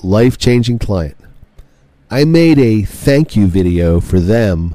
life 0.02 0.38
changing 0.38 0.78
client. 0.78 1.16
I 2.10 2.24
made 2.24 2.58
a 2.58 2.82
thank 2.82 3.36
you 3.36 3.46
video 3.46 4.00
for 4.00 4.20
them, 4.20 4.74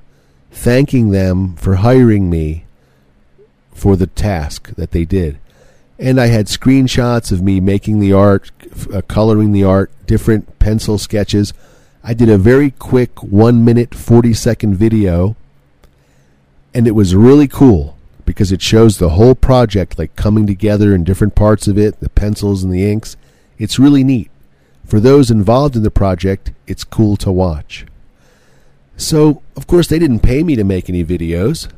thanking 0.52 1.12
them 1.12 1.56
for 1.56 1.76
hiring 1.76 2.30
me 2.30 2.66
for 3.74 3.96
the 3.96 4.08
task 4.08 4.74
that 4.76 4.92
they 4.92 5.06
did. 5.06 5.38
And 6.00 6.20
I 6.20 6.28
had 6.28 6.48
screenshots 6.48 7.32
of 7.32 7.42
me 7.42 7.60
making 7.60 8.00
the 8.00 8.14
art, 8.14 8.52
uh, 8.94 9.02
coloring 9.02 9.52
the 9.52 9.64
art, 9.64 9.92
different 10.06 10.60
pencil 10.60 10.98
sketches. 10.98 11.54
I 12.08 12.14
did 12.14 12.30
a 12.30 12.38
very 12.38 12.70
quick 12.70 13.24
1 13.24 13.66
minute 13.66 13.96
40 13.96 14.32
second 14.36 14.76
video 14.76 15.36
and 16.72 16.86
it 16.86 16.92
was 16.92 17.16
really 17.16 17.48
cool 17.48 17.98
because 18.26 18.52
it 18.52 18.62
shows 18.62 19.00
the 19.00 19.10
whole 19.10 19.34
project 19.34 19.98
like 19.98 20.16
coming 20.16 20.46
together 20.46 20.94
in 20.94 21.04
different 21.04 21.34
parts 21.34 21.68
of 21.68 21.80
it, 21.80 22.00
the 22.02 22.10
pencils 22.10 22.64
and 22.64 22.72
the 22.72 22.88
inks. 22.88 23.18
It's 23.58 23.80
really 23.80 24.04
neat. 24.04 24.30
For 24.86 25.00
those 25.00 25.32
involved 25.32 25.76
in 25.76 25.82
the 25.82 25.90
project, 25.90 26.52
it's 26.68 26.84
cool 26.84 27.18
to 27.18 27.32
watch. 27.32 27.88
So, 28.98 29.42
of 29.58 29.66
course, 29.66 29.88
they 29.88 29.98
didn't 29.98 30.20
pay 30.20 30.44
me 30.44 30.56
to 30.56 30.64
make 30.64 30.88
any 30.88 31.04
videos, 31.04 31.70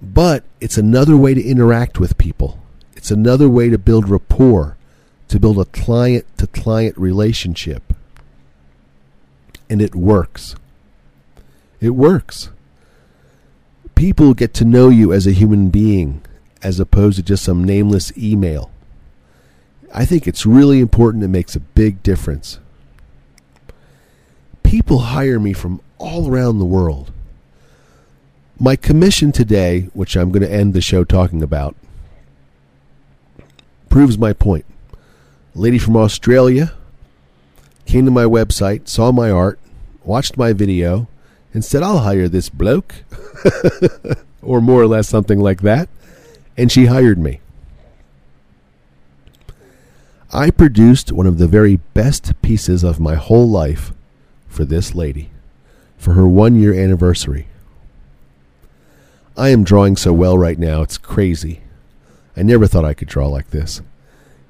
but 0.00 0.44
it's 0.60 0.78
another 0.78 1.16
way 1.16 1.34
to 1.34 1.42
interact 1.42 1.98
with 1.98 2.18
people. 2.18 2.60
It's 2.94 3.10
another 3.10 3.48
way 3.48 3.68
to 3.68 3.78
build 3.78 4.08
rapport, 4.08 4.76
to 5.26 5.40
build 5.40 5.58
a 5.58 5.64
client 5.64 6.24
to 6.38 6.46
client 6.46 6.96
relationship. 6.96 7.94
And 9.70 9.82
it 9.82 9.94
works. 9.94 10.54
It 11.80 11.90
works. 11.90 12.50
People 13.94 14.34
get 14.34 14.54
to 14.54 14.64
know 14.64 14.88
you 14.88 15.12
as 15.12 15.26
a 15.26 15.32
human 15.32 15.70
being 15.70 16.22
as 16.62 16.80
opposed 16.80 17.16
to 17.16 17.22
just 17.22 17.44
some 17.44 17.64
nameless 17.64 18.16
email. 18.16 18.70
I 19.92 20.04
think 20.04 20.26
it's 20.26 20.44
really 20.46 20.80
important. 20.80 21.24
It 21.24 21.28
makes 21.28 21.56
a 21.56 21.60
big 21.60 22.02
difference. 22.02 22.58
People 24.62 24.98
hire 24.98 25.40
me 25.40 25.52
from 25.52 25.80
all 25.98 26.30
around 26.30 26.58
the 26.58 26.64
world. 26.64 27.12
My 28.60 28.76
commission 28.76 29.32
today, 29.32 29.88
which 29.94 30.16
I'm 30.16 30.30
going 30.30 30.42
to 30.42 30.52
end 30.52 30.74
the 30.74 30.80
show 30.80 31.04
talking 31.04 31.42
about, 31.42 31.76
proves 33.88 34.18
my 34.18 34.32
point. 34.32 34.66
A 35.54 35.58
lady 35.58 35.78
from 35.78 35.96
Australia 35.96 36.74
came 37.88 38.04
to 38.04 38.10
my 38.10 38.24
website, 38.24 38.86
saw 38.86 39.10
my 39.10 39.30
art, 39.30 39.58
watched 40.04 40.36
my 40.36 40.52
video, 40.52 41.08
and 41.54 41.64
said, 41.64 41.82
I'll 41.82 42.00
hire 42.00 42.28
this 42.28 42.50
bloke. 42.50 42.94
or 44.42 44.60
more 44.60 44.82
or 44.82 44.86
less 44.86 45.08
something 45.08 45.40
like 45.40 45.62
that. 45.62 45.88
And 46.56 46.70
she 46.70 46.86
hired 46.86 47.18
me. 47.18 47.40
I 50.32 50.50
produced 50.50 51.12
one 51.12 51.26
of 51.26 51.38
the 51.38 51.48
very 51.48 51.76
best 51.94 52.40
pieces 52.42 52.84
of 52.84 53.00
my 53.00 53.14
whole 53.14 53.48
life 53.48 53.92
for 54.46 54.64
this 54.64 54.94
lady 54.94 55.30
for 55.96 56.12
her 56.12 56.26
one 56.26 56.60
year 56.60 56.74
anniversary. 56.74 57.48
I 59.36 59.48
am 59.48 59.64
drawing 59.64 59.96
so 59.96 60.12
well 60.12 60.36
right 60.36 60.58
now, 60.58 60.82
it's 60.82 60.98
crazy. 60.98 61.62
I 62.36 62.42
never 62.42 62.66
thought 62.66 62.84
I 62.84 62.94
could 62.94 63.08
draw 63.08 63.28
like 63.28 63.50
this. 63.50 63.80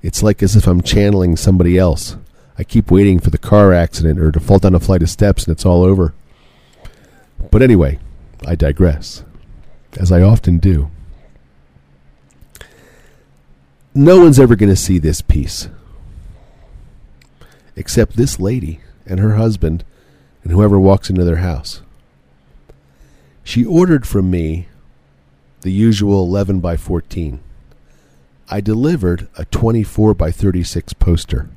It's 0.03 0.23
like 0.23 0.43
as 0.43 0.57
if 0.57 0.67
I'm 0.67 0.83
channeling 0.83 1.37
somebody 1.37 1.79
else. 1.79 2.17
I 2.59 2.65
keep 2.65 2.91
waiting 2.91 3.21
for 3.21 3.31
the 3.31 3.39
car 3.39 3.73
accident 3.73 4.19
or 4.19 4.33
to 4.33 4.41
fall 4.41 4.59
down 4.59 4.75
a 4.75 4.81
flight 4.81 5.03
of 5.03 5.11
steps 5.11 5.45
and 5.45 5.53
it's 5.53 5.65
all 5.65 5.85
over. 5.85 6.13
But 7.51 7.63
anyway, 7.63 7.99
I 8.47 8.57
digress, 8.57 9.25
as 9.97 10.11
I 10.11 10.23
often 10.23 10.59
do 10.59 10.91
no 13.99 14.21
one's 14.21 14.39
ever 14.39 14.55
going 14.55 14.69
to 14.69 14.77
see 14.77 14.97
this 14.99 15.21
piece 15.21 15.69
except 17.75 18.17
this 18.17 18.39
lady 18.39 18.81
and 19.05 19.19
her 19.19 19.35
husband 19.35 19.85
and 20.45 20.53
whoever 20.53 20.79
walks 20.79 21.11
into 21.11 21.25
their 21.25 21.37
house. 21.37 21.83
She 23.43 23.65
ordered 23.65 24.07
from 24.07 24.31
me 24.31 24.69
the 25.63 25.73
usual 25.73 26.23
11 26.25 26.61
by 26.61 26.77
14. 26.77 27.41
I 28.49 28.61
delivered 28.61 29.27
a 29.37 29.45
24 29.47 30.15
by 30.15 30.31
36 30.31 30.93
poster. 30.93 31.49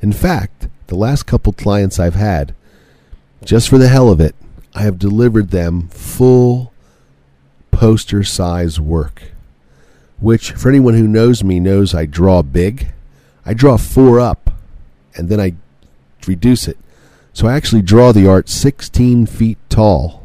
In 0.00 0.12
fact, 0.12 0.68
the 0.86 0.96
last 0.96 1.24
couple 1.24 1.52
clients 1.52 1.98
I've 1.98 2.14
had, 2.14 2.54
just 3.44 3.68
for 3.68 3.78
the 3.78 3.88
hell 3.88 4.10
of 4.10 4.20
it, 4.20 4.34
I 4.74 4.82
have 4.82 4.98
delivered 4.98 5.50
them 5.50 5.88
full 5.88 6.72
poster 7.70 8.22
size 8.24 8.80
work 8.80 9.32
which 10.18 10.52
for 10.52 10.68
anyone 10.68 10.94
who 10.94 11.06
knows 11.06 11.44
me 11.44 11.60
knows 11.60 11.94
I 11.94 12.06
draw 12.06 12.42
big. 12.42 12.88
I 13.44 13.54
draw 13.54 13.76
four 13.76 14.18
up 14.18 14.50
and 15.14 15.28
then 15.28 15.40
I 15.40 15.54
reduce 16.26 16.66
it. 16.68 16.78
So 17.32 17.46
I 17.46 17.54
actually 17.54 17.82
draw 17.82 18.12
the 18.12 18.26
art 18.26 18.48
16 18.48 19.26
feet 19.26 19.58
tall. 19.68 20.22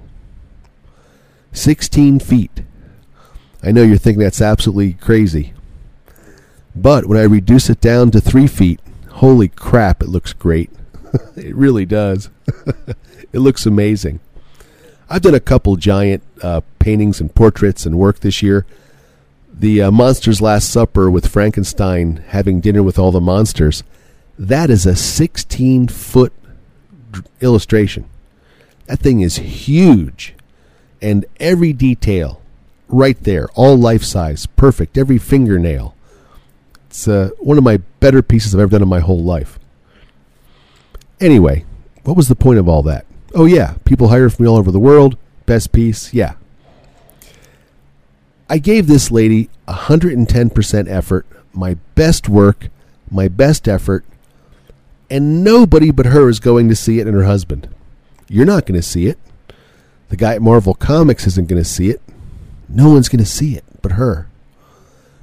16 1.51 2.19
feet. 2.19 2.63
I 3.61 3.71
know 3.71 3.83
you're 3.83 3.97
thinking 3.97 4.23
that's 4.23 4.41
absolutely 4.41 4.93
crazy. 4.93 5.53
But 6.73 7.05
when 7.05 7.17
I 7.17 7.23
reduce 7.23 7.69
it 7.69 7.81
down 7.81 8.11
to 8.11 8.21
three 8.21 8.47
feet, 8.47 8.79
holy 9.21 9.47
crap, 9.47 10.03
it 10.03 10.09
looks 10.09 10.33
great. 10.33 10.69
it 11.35 11.55
really 11.55 11.85
does. 11.85 12.29
it 13.31 13.39
looks 13.39 13.65
amazing. 13.65 14.19
I've 15.09 15.21
done 15.21 15.35
a 15.35 15.39
couple 15.39 15.75
giant 15.77 16.23
uh, 16.43 16.61
paintings 16.79 17.19
and 17.19 17.33
portraits 17.33 17.85
and 17.85 17.97
work 17.97 18.19
this 18.19 18.43
year 18.43 18.65
the 19.61 19.81
uh, 19.81 19.91
Monsters 19.91 20.41
Last 20.41 20.71
Supper 20.71 21.09
with 21.09 21.27
Frankenstein 21.27 22.23
having 22.29 22.61
dinner 22.61 22.81
with 22.81 22.97
all 22.97 23.11
the 23.11 23.21
monsters, 23.21 23.83
that 24.37 24.71
is 24.71 24.87
a 24.87 24.95
16 24.95 25.87
foot 25.87 26.33
illustration. 27.41 28.09
That 28.87 28.99
thing 28.99 29.21
is 29.21 29.35
huge. 29.35 30.33
And 30.99 31.25
every 31.39 31.73
detail 31.73 32.41
right 32.87 33.21
there, 33.23 33.49
all 33.53 33.77
life 33.77 34.03
size, 34.03 34.47
perfect, 34.47 34.97
every 34.97 35.19
fingernail. 35.19 35.95
It's 36.91 37.07
uh, 37.07 37.31
one 37.39 37.57
of 37.57 37.63
my 37.63 37.77
better 37.99 38.21
pieces 38.21 38.53
I've 38.53 38.61
ever 38.61 38.69
done 38.69 38.83
in 38.83 38.87
my 38.87 38.99
whole 38.99 39.23
life. 39.23 39.57
Anyway, 41.19 41.65
what 42.03 42.15
was 42.15 42.27
the 42.27 42.35
point 42.35 42.59
of 42.59 42.69
all 42.69 42.83
that? 42.83 43.07
Oh, 43.33 43.45
yeah, 43.45 43.75
people 43.85 44.09
hire 44.09 44.29
from 44.29 44.43
me 44.43 44.49
all 44.49 44.57
over 44.57 44.71
the 44.71 44.79
world. 44.79 45.17
Best 45.47 45.71
piece, 45.71 46.13
yeah, 46.13 46.35
I 48.51 48.57
gave 48.57 48.87
this 48.87 49.11
lady 49.11 49.49
110% 49.69 50.89
effort, 50.89 51.25
my 51.53 51.75
best 51.95 52.27
work, 52.27 52.67
my 53.09 53.29
best 53.29 53.65
effort, 53.65 54.03
and 55.09 55.41
nobody 55.41 55.89
but 55.89 56.07
her 56.07 56.27
is 56.27 56.41
going 56.41 56.67
to 56.67 56.75
see 56.75 56.99
it 56.99 57.07
and 57.07 57.15
her 57.15 57.23
husband. 57.23 57.73
You're 58.27 58.45
not 58.45 58.65
going 58.65 58.77
to 58.77 58.85
see 58.85 59.07
it. 59.07 59.17
The 60.09 60.17
guy 60.17 60.35
at 60.35 60.41
Marvel 60.41 60.73
Comics 60.73 61.25
isn't 61.27 61.47
going 61.47 61.63
to 61.63 61.67
see 61.67 61.91
it. 61.91 62.01
No 62.67 62.89
one's 62.89 63.07
going 63.07 63.23
to 63.23 63.25
see 63.25 63.55
it 63.55 63.63
but 63.81 63.93
her. 63.93 64.27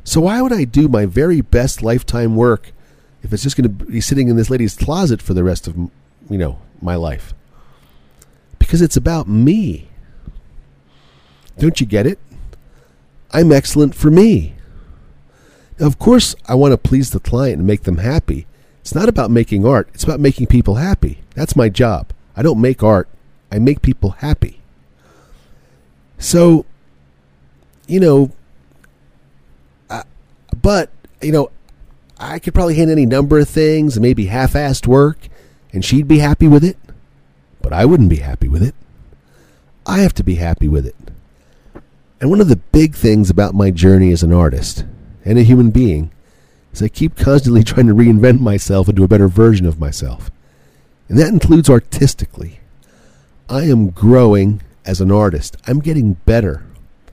So 0.08 0.22
why 0.22 0.40
would 0.40 0.54
I 0.54 0.64
do 0.64 0.88
my 0.88 1.04
very 1.04 1.42
best 1.42 1.82
lifetime 1.82 2.34
work 2.34 2.72
if 3.22 3.30
it's 3.30 3.42
just 3.42 3.58
going 3.58 3.64
to 3.64 3.84
be 3.84 4.00
sitting 4.00 4.28
in 4.28 4.36
this 4.36 4.48
lady's 4.48 4.74
closet 4.74 5.20
for 5.20 5.34
the 5.34 5.44
rest 5.44 5.68
of 5.68 5.76
you 5.76 6.38
know 6.38 6.60
my 6.80 6.94
life? 6.94 7.34
Because 8.58 8.80
it's 8.80 8.96
about 8.96 9.28
me. 9.28 9.90
Don't 11.58 11.78
you 11.78 11.84
get 11.84 12.06
it? 12.06 12.18
I'm 13.32 13.52
excellent 13.52 13.94
for 13.94 14.10
me. 14.10 14.54
Now, 15.78 15.88
of 15.88 15.98
course, 15.98 16.34
I 16.46 16.54
want 16.54 16.72
to 16.72 16.78
please 16.78 17.10
the 17.10 17.20
client 17.20 17.58
and 17.58 17.66
make 17.66 17.82
them 17.82 17.98
happy. 17.98 18.46
It's 18.80 18.94
not 18.94 19.10
about 19.10 19.30
making 19.30 19.66
art, 19.66 19.90
it's 19.92 20.04
about 20.04 20.20
making 20.20 20.46
people 20.46 20.76
happy. 20.76 21.18
That's 21.34 21.54
my 21.54 21.68
job. 21.68 22.12
I 22.34 22.40
don't 22.40 22.62
make 22.62 22.82
art, 22.82 23.10
I 23.52 23.58
make 23.58 23.82
people 23.82 24.12
happy. 24.12 24.62
So, 26.18 26.64
you 27.86 28.00
know, 28.00 28.32
but, 30.68 30.90
you 31.22 31.32
know, 31.32 31.50
I 32.20 32.38
could 32.38 32.52
probably 32.52 32.74
hand 32.74 32.90
any 32.90 33.06
number 33.06 33.38
of 33.38 33.48
things 33.48 33.98
maybe 33.98 34.26
half 34.26 34.52
assed 34.52 34.86
work, 34.86 35.16
and 35.72 35.82
she'd 35.82 36.06
be 36.06 36.18
happy 36.18 36.46
with 36.46 36.62
it, 36.62 36.76
but 37.62 37.72
I 37.72 37.86
wouldn't 37.86 38.10
be 38.10 38.16
happy 38.16 38.48
with 38.48 38.62
it. 38.62 38.74
I 39.86 40.00
have 40.00 40.12
to 40.12 40.22
be 40.22 40.34
happy 40.34 40.68
with 40.68 40.84
it. 40.84 40.94
And 42.20 42.28
one 42.28 42.42
of 42.42 42.48
the 42.48 42.56
big 42.56 42.94
things 42.94 43.30
about 43.30 43.54
my 43.54 43.70
journey 43.70 44.12
as 44.12 44.22
an 44.22 44.30
artist 44.30 44.84
and 45.24 45.38
a 45.38 45.42
human 45.42 45.70
being 45.70 46.10
is 46.74 46.82
I 46.82 46.88
keep 46.88 47.16
constantly 47.16 47.64
trying 47.64 47.86
to 47.86 47.94
reinvent 47.94 48.40
myself 48.40 48.90
into 48.90 49.04
a 49.04 49.08
better 49.08 49.26
version 49.26 49.64
of 49.64 49.80
myself. 49.80 50.30
And 51.08 51.18
that 51.18 51.32
includes 51.32 51.70
artistically. 51.70 52.60
I 53.48 53.62
am 53.62 53.88
growing 53.88 54.60
as 54.84 55.00
an 55.00 55.10
artist. 55.10 55.56
I'm 55.66 55.80
getting 55.80 56.12
better. 56.26 56.62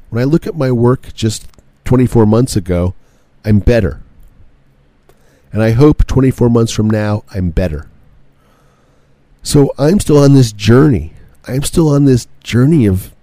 When 0.10 0.22
I 0.22 0.26
look 0.26 0.46
at 0.46 0.58
my 0.58 0.74
work 0.74 1.14
just 1.14 1.48
24 1.86 2.26
months 2.26 2.58
ago, 2.58 2.96
I'm 3.46 3.60
better. 3.60 4.02
And 5.54 5.62
I 5.62 5.72
hope 5.72 6.06
24 6.06 6.50
months 6.50 6.74
from 6.74 6.90
now, 6.90 7.24
I'm 7.34 7.52
better. 7.52 7.88
So 9.44 9.72
I'm 9.78 10.00
still 10.00 10.18
on 10.18 10.34
this 10.34 10.52
journey. 10.52 11.14
I'm 11.48 11.64
still 11.64 11.88
on 11.88 12.06
this 12.06 12.28
journey 12.42 12.88
of 12.88 13.16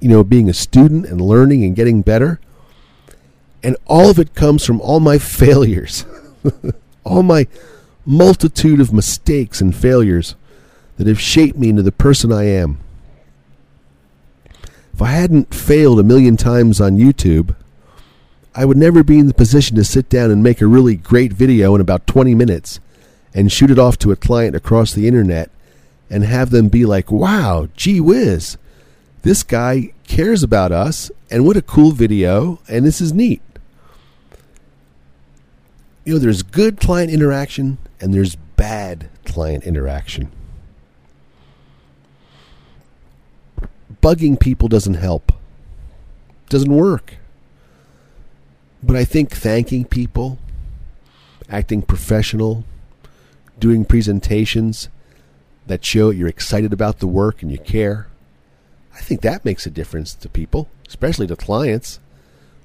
you 0.00 0.08
know, 0.08 0.22
being 0.22 0.48
a 0.48 0.54
student 0.54 1.06
and 1.06 1.20
learning 1.20 1.64
and 1.64 1.74
getting 1.74 2.02
better. 2.02 2.40
And 3.62 3.76
all 3.86 4.10
of 4.10 4.18
it 4.18 4.34
comes 4.34 4.64
from 4.64 4.80
all 4.80 5.00
my 5.00 5.18
failures, 5.18 6.04
all 7.04 7.22
my 7.22 7.46
multitude 8.06 8.80
of 8.80 8.92
mistakes 8.92 9.60
and 9.60 9.74
failures 9.74 10.34
that 10.96 11.06
have 11.06 11.20
shaped 11.20 11.58
me 11.58 11.68
into 11.68 11.82
the 11.82 11.92
person 11.92 12.32
I 12.32 12.44
am. 12.44 12.78
If 14.92 15.02
I 15.02 15.08
hadn't 15.08 15.54
failed 15.54 16.00
a 16.00 16.04
million 16.04 16.36
times 16.36 16.80
on 16.80 16.96
YouTube, 16.96 17.54
I 18.54 18.64
would 18.64 18.76
never 18.76 19.04
be 19.04 19.18
in 19.18 19.26
the 19.26 19.34
position 19.34 19.76
to 19.76 19.84
sit 19.84 20.08
down 20.08 20.30
and 20.30 20.42
make 20.42 20.60
a 20.60 20.66
really 20.66 20.96
great 20.96 21.32
video 21.32 21.74
in 21.74 21.80
about 21.80 22.06
20 22.06 22.34
minutes 22.34 22.80
and 23.34 23.52
shoot 23.52 23.70
it 23.70 23.78
off 23.78 23.98
to 23.98 24.10
a 24.10 24.16
client 24.16 24.56
across 24.56 24.92
the 24.92 25.06
internet 25.06 25.50
and 26.10 26.24
have 26.24 26.50
them 26.50 26.68
be 26.68 26.84
like, 26.84 27.12
wow, 27.12 27.68
gee 27.76 28.00
whiz, 28.00 28.56
this 29.22 29.42
guy 29.42 29.92
cares 30.04 30.42
about 30.42 30.72
us 30.72 31.10
and 31.30 31.44
what 31.44 31.56
a 31.56 31.62
cool 31.62 31.92
video 31.92 32.60
and 32.68 32.84
this 32.84 33.00
is 33.00 33.12
neat. 33.12 33.42
You 36.04 36.14
know, 36.14 36.18
there's 36.18 36.42
good 36.42 36.80
client 36.80 37.10
interaction 37.10 37.76
and 38.00 38.14
there's 38.14 38.36
bad 38.56 39.10
client 39.26 39.64
interaction. 39.64 40.32
Bugging 44.02 44.40
people 44.40 44.68
doesn't 44.68 44.94
help. 44.94 45.32
Doesn't 46.48 46.74
work. 46.74 47.17
But 48.82 48.96
I 48.96 49.04
think 49.04 49.30
thanking 49.30 49.84
people, 49.84 50.38
acting 51.48 51.82
professional, 51.82 52.64
doing 53.58 53.84
presentations 53.84 54.88
that 55.66 55.84
show 55.84 56.10
you're 56.10 56.28
excited 56.28 56.72
about 56.72 56.98
the 56.98 57.06
work 57.06 57.42
and 57.42 57.50
you 57.50 57.58
care, 57.58 58.08
I 58.94 59.00
think 59.00 59.20
that 59.20 59.44
makes 59.44 59.66
a 59.66 59.70
difference 59.70 60.14
to 60.14 60.28
people, 60.28 60.68
especially 60.88 61.26
to 61.28 61.36
clients. 61.36 62.00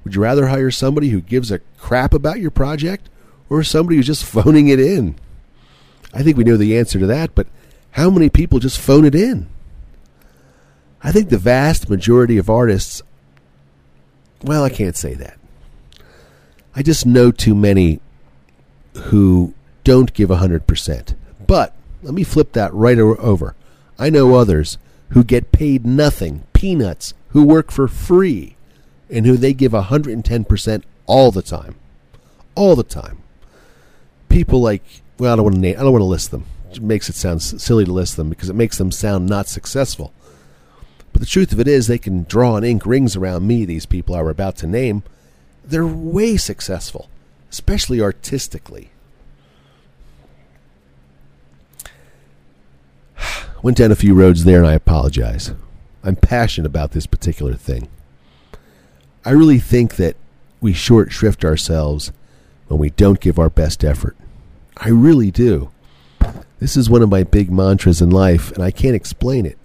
Would 0.04 0.16
you 0.16 0.22
rather 0.22 0.48
hire 0.48 0.72
somebody 0.72 1.10
who 1.10 1.22
gives 1.22 1.52
a 1.52 1.60
crap 1.78 2.14
about 2.14 2.40
your 2.40 2.52
project 2.52 3.10
or 3.50 3.64
somebody 3.64 3.98
who's 3.98 4.08
just 4.08 4.26
phoning 4.26 4.68
it 4.68 4.80
in? 4.80 5.16
I 6.14 6.24
think 6.24 6.38
we 6.38 6.44
know 6.44 6.58
the 6.58 6.78
answer 6.78 7.00
to 7.00 7.08
that, 7.08 7.34
but 7.34 7.48
how 7.92 8.10
many 8.10 8.30
people 8.30 8.60
just 8.60 8.80
phone 8.80 9.06
it 9.06 9.16
in? 9.16 9.48
I 11.04 11.12
think 11.12 11.30
the 11.30 11.38
vast 11.38 11.90
majority 11.90 12.38
of 12.38 12.50
artists, 12.50 13.02
well, 14.42 14.64
I 14.64 14.70
can't 14.70 14.96
say 14.96 15.14
that. 15.16 15.38
I 16.76 16.82
just 16.82 17.06
know 17.06 17.32
too 17.32 17.56
many 17.56 18.00
who 18.96 19.54
don't 19.84 20.14
give 20.14 20.30
100%. 20.30 21.16
But 21.46 21.76
let 22.02 22.14
me 22.14 22.24
flip 22.24 22.54
that 22.54 22.74
right 22.74 22.98
over. 22.98 23.56
I 24.00 24.10
know 24.10 24.36
others 24.36 24.78
who 25.10 25.24
get 25.24 25.52
paid 25.52 25.86
nothing, 25.86 26.44
peanuts, 26.54 27.14
who 27.30 27.44
work 27.44 27.72
for 27.72 27.88
free, 27.88 28.56
and 29.10 29.26
who 29.26 29.38
they 29.38 29.54
give 29.54 29.74
110% 29.74 30.84
all 31.06 31.32
the 31.32 31.42
time. 31.42 31.76
All 32.56 32.76
the 32.76 32.84
time. 32.84 33.20
People 34.30 34.62
like, 34.62 34.84
well, 35.20 35.34
I 35.34 35.36
don't 35.36 35.44
want 35.44 35.56
to 35.56 35.62
name, 35.62 35.76
I 35.78 35.84
don't 35.84 35.92
want 35.92 36.02
to 36.02 36.06
list 36.06 36.32
them. 36.32 36.46
It 36.72 36.82
makes 36.82 37.08
it 37.08 37.16
sound 37.16 37.44
silly 37.44 37.86
to 37.86 37.92
list 37.92 38.18
them 38.18 38.30
because 38.30 38.50
it 38.50 38.56
makes 38.56 38.80
them 38.80 38.92
sound 38.92 39.28
not 39.28 39.48
successful. 39.48 40.12
But 41.12 41.20
the 41.20 41.28
truth 41.28 41.52
of 41.52 41.60
it 41.60 41.68
is, 41.68 41.86
they 41.86 42.00
can 42.00 42.24
draw 42.24 42.56
and 42.56 42.66
ink 42.66 42.88
rings 42.88 43.16
around 43.16 43.46
me, 43.46 43.66
these 43.66 43.86
people 43.86 44.16
I 44.16 44.24
were 44.24 44.32
about 44.32 44.56
to 44.58 44.68
name. 44.68 45.04
They're 45.64 45.88
way 45.88 46.38
successful, 46.38 47.10
especially 47.52 48.02
artistically. 48.02 48.92
Went 53.64 53.78
down 53.78 53.92
a 53.92 53.96
few 53.96 54.14
roads 54.14 54.44
there 54.44 54.60
and 54.60 54.68
I 54.68 54.74
apologize. 54.74 55.54
I'm 56.04 56.18
passionate 56.18 56.68
about 56.68 56.92
this 56.92 57.06
particular 57.06 57.54
thing. 57.54 57.88
I 59.26 59.32
really 59.32 59.60
think 59.60 59.96
that 59.96 60.18
we 60.60 60.74
short 60.74 61.12
shrift 61.12 61.46
ourselves 61.46 62.12
when 62.68 62.80
we 62.80 62.90
don't 62.90 63.22
give 63.22 63.40
our 63.40 63.50
best 63.50 63.84
effort. 63.84 64.18
I 64.78 64.90
really 64.90 65.32
do. 65.32 65.72
This 66.60 66.76
is 66.76 66.90
one 66.90 67.02
of 67.02 67.10
my 67.10 67.24
big 67.24 67.52
mantras 67.52 68.02
in 68.02 68.10
life, 68.10 68.52
and 68.52 68.64
I 68.64 68.72
can't 68.72 68.96
explain 68.96 69.46
it. 69.46 69.58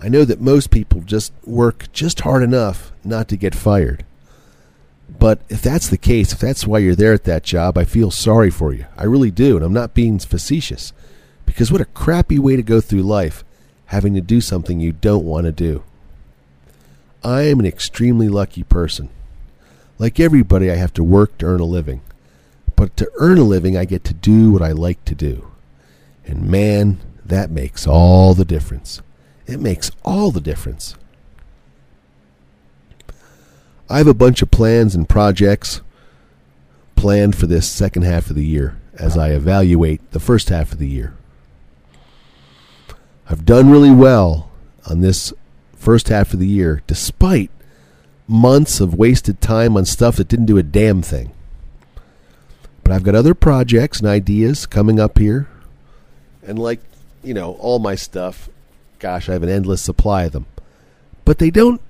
I 0.00 0.08
know 0.08 0.24
that 0.24 0.40
most 0.40 0.70
people 0.70 1.00
just 1.02 1.32
work 1.44 1.90
just 1.92 2.20
hard 2.20 2.42
enough 2.42 2.92
not 3.04 3.28
to 3.28 3.36
get 3.36 3.54
fired. 3.54 4.04
But 5.18 5.40
if 5.48 5.62
that's 5.62 5.88
the 5.88 5.98
case, 5.98 6.32
if 6.32 6.38
that's 6.38 6.66
why 6.66 6.78
you're 6.78 6.94
there 6.94 7.12
at 7.12 7.24
that 7.24 7.44
job, 7.44 7.78
I 7.78 7.84
feel 7.84 8.10
sorry 8.10 8.50
for 8.50 8.72
you. 8.72 8.86
I 8.96 9.04
really 9.04 9.30
do, 9.30 9.56
and 9.56 9.64
I'm 9.64 9.72
not 9.72 9.94
being 9.94 10.18
facetious. 10.18 10.92
Because 11.46 11.70
what 11.70 11.80
a 11.80 11.86
crappy 11.86 12.38
way 12.38 12.56
to 12.56 12.62
go 12.62 12.80
through 12.80 13.02
life, 13.02 13.44
having 13.86 14.14
to 14.14 14.20
do 14.20 14.40
something 14.40 14.80
you 14.80 14.92
don't 14.92 15.24
want 15.24 15.44
to 15.44 15.52
do. 15.52 15.84
I 17.22 17.42
am 17.42 17.60
an 17.60 17.66
extremely 17.66 18.28
lucky 18.28 18.62
person. 18.62 19.10
Like 19.98 20.18
everybody, 20.18 20.70
I 20.70 20.76
have 20.76 20.92
to 20.94 21.04
work 21.04 21.38
to 21.38 21.46
earn 21.46 21.60
a 21.60 21.64
living. 21.64 22.00
But 22.74 22.96
to 22.96 23.10
earn 23.18 23.38
a 23.38 23.44
living, 23.44 23.76
I 23.76 23.84
get 23.84 24.02
to 24.04 24.14
do 24.14 24.50
what 24.50 24.62
I 24.62 24.72
like 24.72 25.04
to 25.04 25.14
do. 25.14 25.48
And 26.24 26.48
man, 26.48 26.98
that 27.24 27.50
makes 27.50 27.86
all 27.86 28.34
the 28.34 28.44
difference. 28.44 29.02
It 29.46 29.60
makes 29.60 29.90
all 30.04 30.30
the 30.30 30.40
difference. 30.40 30.96
I 33.92 33.98
have 33.98 34.06
a 34.06 34.14
bunch 34.14 34.40
of 34.40 34.50
plans 34.50 34.94
and 34.94 35.06
projects 35.06 35.82
planned 36.96 37.36
for 37.36 37.46
this 37.46 37.68
second 37.68 38.04
half 38.04 38.30
of 38.30 38.36
the 38.36 38.44
year 38.44 38.80
as 38.94 39.18
I 39.18 39.32
evaluate 39.32 40.12
the 40.12 40.18
first 40.18 40.48
half 40.48 40.72
of 40.72 40.78
the 40.78 40.88
year. 40.88 41.14
I've 43.28 43.44
done 43.44 43.68
really 43.68 43.90
well 43.90 44.50
on 44.88 45.02
this 45.02 45.34
first 45.76 46.08
half 46.08 46.32
of 46.32 46.40
the 46.40 46.46
year 46.46 46.82
despite 46.86 47.50
months 48.26 48.80
of 48.80 48.94
wasted 48.94 49.42
time 49.42 49.76
on 49.76 49.84
stuff 49.84 50.16
that 50.16 50.28
didn't 50.28 50.46
do 50.46 50.56
a 50.56 50.62
damn 50.62 51.02
thing. 51.02 51.34
But 52.82 52.94
I've 52.94 53.02
got 53.02 53.14
other 53.14 53.34
projects 53.34 53.98
and 53.98 54.08
ideas 54.08 54.64
coming 54.64 54.98
up 54.98 55.18
here. 55.18 55.48
And 56.42 56.58
like, 56.58 56.80
you 57.22 57.34
know, 57.34 57.56
all 57.56 57.78
my 57.78 57.96
stuff, 57.96 58.48
gosh, 59.00 59.28
I 59.28 59.34
have 59.34 59.42
an 59.42 59.50
endless 59.50 59.82
supply 59.82 60.22
of 60.22 60.32
them. 60.32 60.46
But 61.26 61.38
they 61.38 61.50
don't 61.50 61.82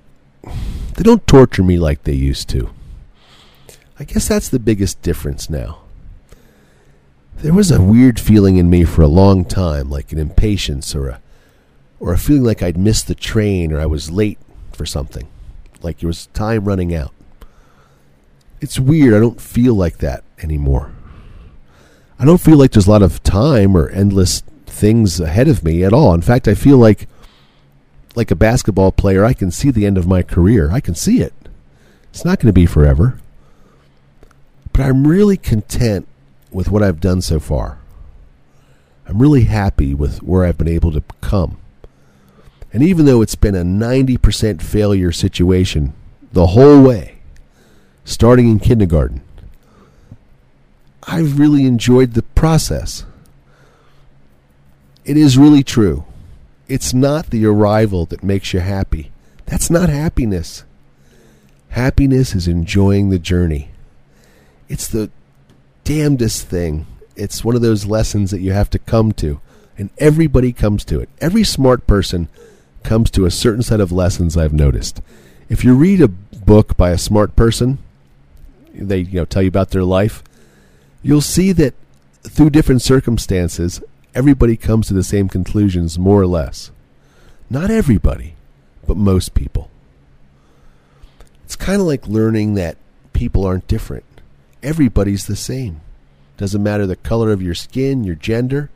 they 1.02 1.10
don't 1.10 1.26
torture 1.26 1.64
me 1.64 1.80
like 1.80 2.04
they 2.04 2.12
used 2.12 2.48
to. 2.50 2.70
I 3.98 4.04
guess 4.04 4.28
that's 4.28 4.48
the 4.48 4.60
biggest 4.60 5.02
difference 5.02 5.50
now. 5.50 5.80
There 7.38 7.52
was 7.52 7.72
a 7.72 7.82
weird 7.82 8.20
feeling 8.20 8.56
in 8.56 8.70
me 8.70 8.84
for 8.84 9.02
a 9.02 9.08
long 9.08 9.44
time, 9.44 9.90
like 9.90 10.12
an 10.12 10.20
impatience 10.20 10.94
or 10.94 11.08
a 11.08 11.20
or 11.98 12.12
a 12.12 12.18
feeling 12.18 12.44
like 12.44 12.62
I'd 12.62 12.76
missed 12.76 13.08
the 13.08 13.16
train 13.16 13.72
or 13.72 13.80
I 13.80 13.86
was 13.86 14.12
late 14.12 14.38
for 14.70 14.86
something, 14.86 15.26
like 15.82 15.98
there 15.98 16.06
was 16.06 16.26
time 16.28 16.66
running 16.66 16.94
out. 16.94 17.12
It's 18.60 18.78
weird. 18.78 19.12
I 19.12 19.18
don't 19.18 19.40
feel 19.40 19.74
like 19.74 19.98
that 19.98 20.22
anymore. 20.40 20.92
I 22.16 22.24
don't 22.24 22.40
feel 22.40 22.58
like 22.58 22.70
there's 22.70 22.86
a 22.86 22.92
lot 22.92 23.02
of 23.02 23.24
time 23.24 23.76
or 23.76 23.88
endless 23.88 24.42
things 24.66 25.18
ahead 25.18 25.48
of 25.48 25.64
me 25.64 25.82
at 25.82 25.92
all. 25.92 26.14
In 26.14 26.22
fact, 26.22 26.46
I 26.46 26.54
feel 26.54 26.76
like 26.76 27.08
like 28.14 28.30
a 28.30 28.36
basketball 28.36 28.92
player, 28.92 29.24
I 29.24 29.32
can 29.32 29.50
see 29.50 29.70
the 29.70 29.86
end 29.86 29.98
of 29.98 30.06
my 30.06 30.22
career. 30.22 30.70
I 30.70 30.80
can 30.80 30.94
see 30.94 31.20
it. 31.20 31.32
It's 32.10 32.24
not 32.24 32.38
going 32.38 32.48
to 32.48 32.52
be 32.52 32.66
forever. 32.66 33.18
But 34.72 34.82
I'm 34.82 35.06
really 35.06 35.36
content 35.36 36.06
with 36.50 36.70
what 36.70 36.82
I've 36.82 37.00
done 37.00 37.22
so 37.22 37.40
far. 37.40 37.78
I'm 39.06 39.20
really 39.20 39.44
happy 39.44 39.94
with 39.94 40.22
where 40.22 40.44
I've 40.44 40.58
been 40.58 40.68
able 40.68 40.92
to 40.92 41.02
come. 41.20 41.58
And 42.72 42.82
even 42.82 43.04
though 43.04 43.20
it's 43.20 43.34
been 43.34 43.54
a 43.54 43.62
90% 43.62 44.62
failure 44.62 45.12
situation 45.12 45.92
the 46.32 46.48
whole 46.48 46.82
way, 46.82 47.18
starting 48.04 48.48
in 48.48 48.58
kindergarten, 48.58 49.22
I've 51.04 51.38
really 51.38 51.66
enjoyed 51.66 52.14
the 52.14 52.22
process. 52.22 53.04
It 55.04 55.16
is 55.16 55.36
really 55.36 55.62
true. 55.62 56.04
It's 56.72 56.94
not 56.94 57.26
the 57.26 57.44
arrival 57.44 58.06
that 58.06 58.22
makes 58.22 58.54
you 58.54 58.60
happy. 58.60 59.12
That's 59.44 59.68
not 59.68 59.90
happiness. 59.90 60.64
Happiness 61.68 62.34
is 62.34 62.48
enjoying 62.48 63.10
the 63.10 63.18
journey. 63.18 63.68
It's 64.70 64.88
the 64.88 65.10
damnedest 65.84 66.46
thing. 66.46 66.86
It's 67.14 67.44
one 67.44 67.56
of 67.56 67.60
those 67.60 67.84
lessons 67.84 68.30
that 68.30 68.40
you 68.40 68.52
have 68.52 68.70
to 68.70 68.78
come 68.78 69.12
to, 69.20 69.38
and 69.76 69.90
everybody 69.98 70.50
comes 70.54 70.82
to 70.86 70.98
it. 70.98 71.10
Every 71.20 71.44
smart 71.44 71.86
person 71.86 72.28
comes 72.82 73.10
to 73.10 73.26
a 73.26 73.30
certain 73.30 73.62
set 73.62 73.82
of 73.82 73.92
lessons 73.92 74.34
I've 74.34 74.54
noticed. 74.54 75.02
If 75.50 75.64
you 75.64 75.74
read 75.74 76.00
a 76.00 76.08
book 76.08 76.78
by 76.78 76.88
a 76.88 76.96
smart 76.96 77.36
person, 77.36 77.80
they 78.72 79.00
you 79.00 79.20
know 79.20 79.24
tell 79.26 79.42
you 79.42 79.48
about 79.48 79.72
their 79.72 79.84
life, 79.84 80.22
you'll 81.02 81.20
see 81.20 81.52
that 81.52 81.74
through 82.22 82.48
different 82.48 82.80
circumstances, 82.80 83.82
everybody 84.14 84.56
comes 84.56 84.88
to 84.88 84.94
the 84.94 85.02
same 85.02 85.28
conclusions, 85.28 85.98
more 85.98 86.20
or 86.20 86.26
less. 86.26 86.70
Not 87.48 87.70
everybody, 87.70 88.34
but 88.86 88.96
most 88.96 89.34
people. 89.34 89.70
It's 91.44 91.56
kind 91.56 91.80
of 91.80 91.86
like 91.86 92.06
learning 92.08 92.54
that 92.54 92.76
people 93.12 93.44
aren't 93.44 93.68
different. 93.68 94.04
Everybody's 94.62 95.26
the 95.26 95.36
same. 95.36 95.80
Doesn't 96.36 96.62
matter 96.62 96.86
the 96.86 96.96
color 96.96 97.30
of 97.30 97.42
your 97.42 97.54
skin, 97.54 98.04
your 98.04 98.14
gender, 98.14 98.70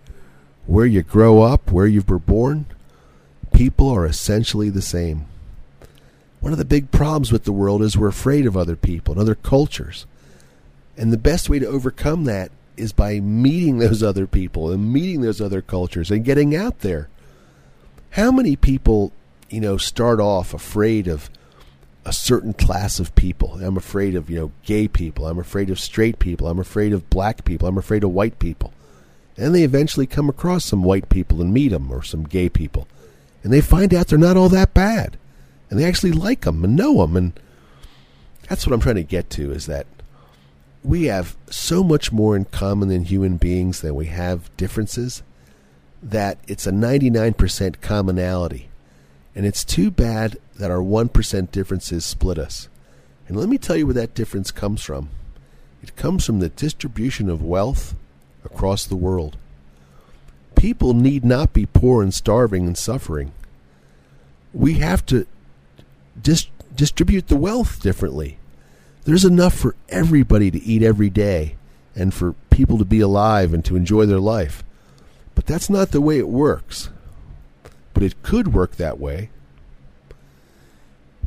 where 0.66 0.86
you 0.86 1.02
grow 1.02 1.42
up, 1.42 1.70
where 1.70 1.86
you 1.86 2.02
were 2.06 2.18
born. 2.18 2.66
People 3.52 3.88
are 3.88 4.04
essentially 4.04 4.68
the 4.68 4.82
same. 4.82 5.26
One 6.40 6.52
of 6.52 6.58
the 6.58 6.64
big 6.64 6.90
problems 6.90 7.32
with 7.32 7.44
the 7.44 7.52
world 7.52 7.82
is 7.82 7.96
we're 7.96 8.08
afraid 8.08 8.46
of 8.46 8.56
other 8.56 8.76
people 8.76 9.12
and 9.12 9.20
other 9.20 9.34
cultures. 9.34 10.06
And 10.96 11.12
the 11.12 11.18
best 11.18 11.48
way 11.48 11.58
to 11.58 11.66
overcome 11.66 12.24
that 12.24 12.50
is 12.76 12.92
by 12.92 13.20
meeting 13.20 13.78
those 13.78 14.02
other 14.02 14.26
people 14.26 14.70
and 14.70 14.92
meeting 14.92 15.20
those 15.20 15.40
other 15.40 15.62
cultures 15.62 16.10
and 16.10 16.24
getting 16.24 16.54
out 16.54 16.80
there, 16.80 17.08
How 18.10 18.30
many 18.30 18.56
people, 18.56 19.12
you 19.50 19.60
know, 19.60 19.76
start 19.76 20.20
off 20.20 20.54
afraid 20.54 21.06
of 21.06 21.28
a 22.04 22.12
certain 22.12 22.52
class 22.52 22.98
of 22.98 23.14
people? 23.14 23.58
I'm 23.62 23.76
afraid 23.76 24.14
of, 24.14 24.30
you 24.30 24.38
know, 24.38 24.52
gay 24.64 24.88
people. 24.88 25.26
I'm 25.26 25.38
afraid 25.38 25.70
of 25.70 25.80
straight 25.80 26.18
people. 26.18 26.48
I'm 26.48 26.58
afraid 26.58 26.92
of 26.92 27.10
black 27.10 27.44
people. 27.44 27.68
I'm 27.68 27.78
afraid 27.78 28.04
of 28.04 28.10
white 28.10 28.38
people. 28.38 28.72
And 29.36 29.54
they 29.54 29.64
eventually 29.64 30.06
come 30.06 30.28
across 30.28 30.64
some 30.64 30.82
white 30.82 31.08
people 31.08 31.42
and 31.42 31.52
meet 31.52 31.68
them 31.68 31.90
or 31.90 32.02
some 32.02 32.24
gay 32.24 32.48
people. 32.48 32.88
And 33.42 33.52
they 33.52 33.60
find 33.60 33.92
out 33.92 34.08
they're 34.08 34.18
not 34.18 34.36
all 34.36 34.48
that 34.48 34.72
bad. 34.72 35.18
And 35.68 35.78
they 35.78 35.84
actually 35.84 36.12
like 36.12 36.42
them 36.42 36.64
and 36.64 36.74
know 36.74 36.98
them. 36.98 37.16
And 37.16 37.38
that's 38.48 38.66
what 38.66 38.72
I'm 38.72 38.80
trying 38.80 38.94
to 38.96 39.02
get 39.02 39.28
to 39.30 39.52
is 39.52 39.66
that 39.66 39.86
we 40.86 41.06
have 41.06 41.36
so 41.50 41.82
much 41.82 42.12
more 42.12 42.36
in 42.36 42.44
common 42.44 42.88
than 42.88 43.02
human 43.02 43.36
beings 43.38 43.80
than 43.80 43.92
we 43.96 44.06
have 44.06 44.56
differences 44.56 45.24
that 46.00 46.38
it's 46.46 46.66
a 46.66 46.70
99% 46.70 47.80
commonality. 47.80 48.68
And 49.34 49.44
it's 49.44 49.64
too 49.64 49.90
bad 49.90 50.38
that 50.54 50.70
our 50.70 50.78
1% 50.78 51.50
differences 51.50 52.04
split 52.06 52.38
us. 52.38 52.68
And 53.26 53.36
let 53.36 53.48
me 53.48 53.58
tell 53.58 53.76
you 53.76 53.86
where 53.86 53.94
that 53.94 54.14
difference 54.14 54.52
comes 54.52 54.80
from. 54.80 55.08
It 55.82 55.96
comes 55.96 56.24
from 56.24 56.38
the 56.38 56.50
distribution 56.50 57.28
of 57.28 57.42
wealth 57.42 57.96
across 58.44 58.86
the 58.86 58.94
world. 58.94 59.36
People 60.54 60.94
need 60.94 61.24
not 61.24 61.52
be 61.52 61.66
poor 61.66 62.00
and 62.00 62.14
starving 62.14 62.64
and 62.64 62.78
suffering. 62.78 63.32
We 64.54 64.74
have 64.74 65.04
to 65.06 65.26
dis- 66.20 66.46
distribute 66.76 67.26
the 67.26 67.36
wealth 67.36 67.82
differently. 67.82 68.38
There's 69.06 69.24
enough 69.24 69.54
for 69.54 69.76
everybody 69.88 70.50
to 70.50 70.62
eat 70.62 70.82
every 70.82 71.10
day 71.10 71.54
and 71.94 72.12
for 72.12 72.34
people 72.50 72.76
to 72.76 72.84
be 72.84 72.98
alive 72.98 73.54
and 73.54 73.64
to 73.64 73.76
enjoy 73.76 74.04
their 74.04 74.18
life. 74.18 74.64
But 75.36 75.46
that's 75.46 75.70
not 75.70 75.92
the 75.92 76.00
way 76.00 76.18
it 76.18 76.28
works. 76.28 76.90
But 77.94 78.02
it 78.02 78.20
could 78.24 78.52
work 78.52 78.76
that 78.76 78.98
way. 78.98 79.30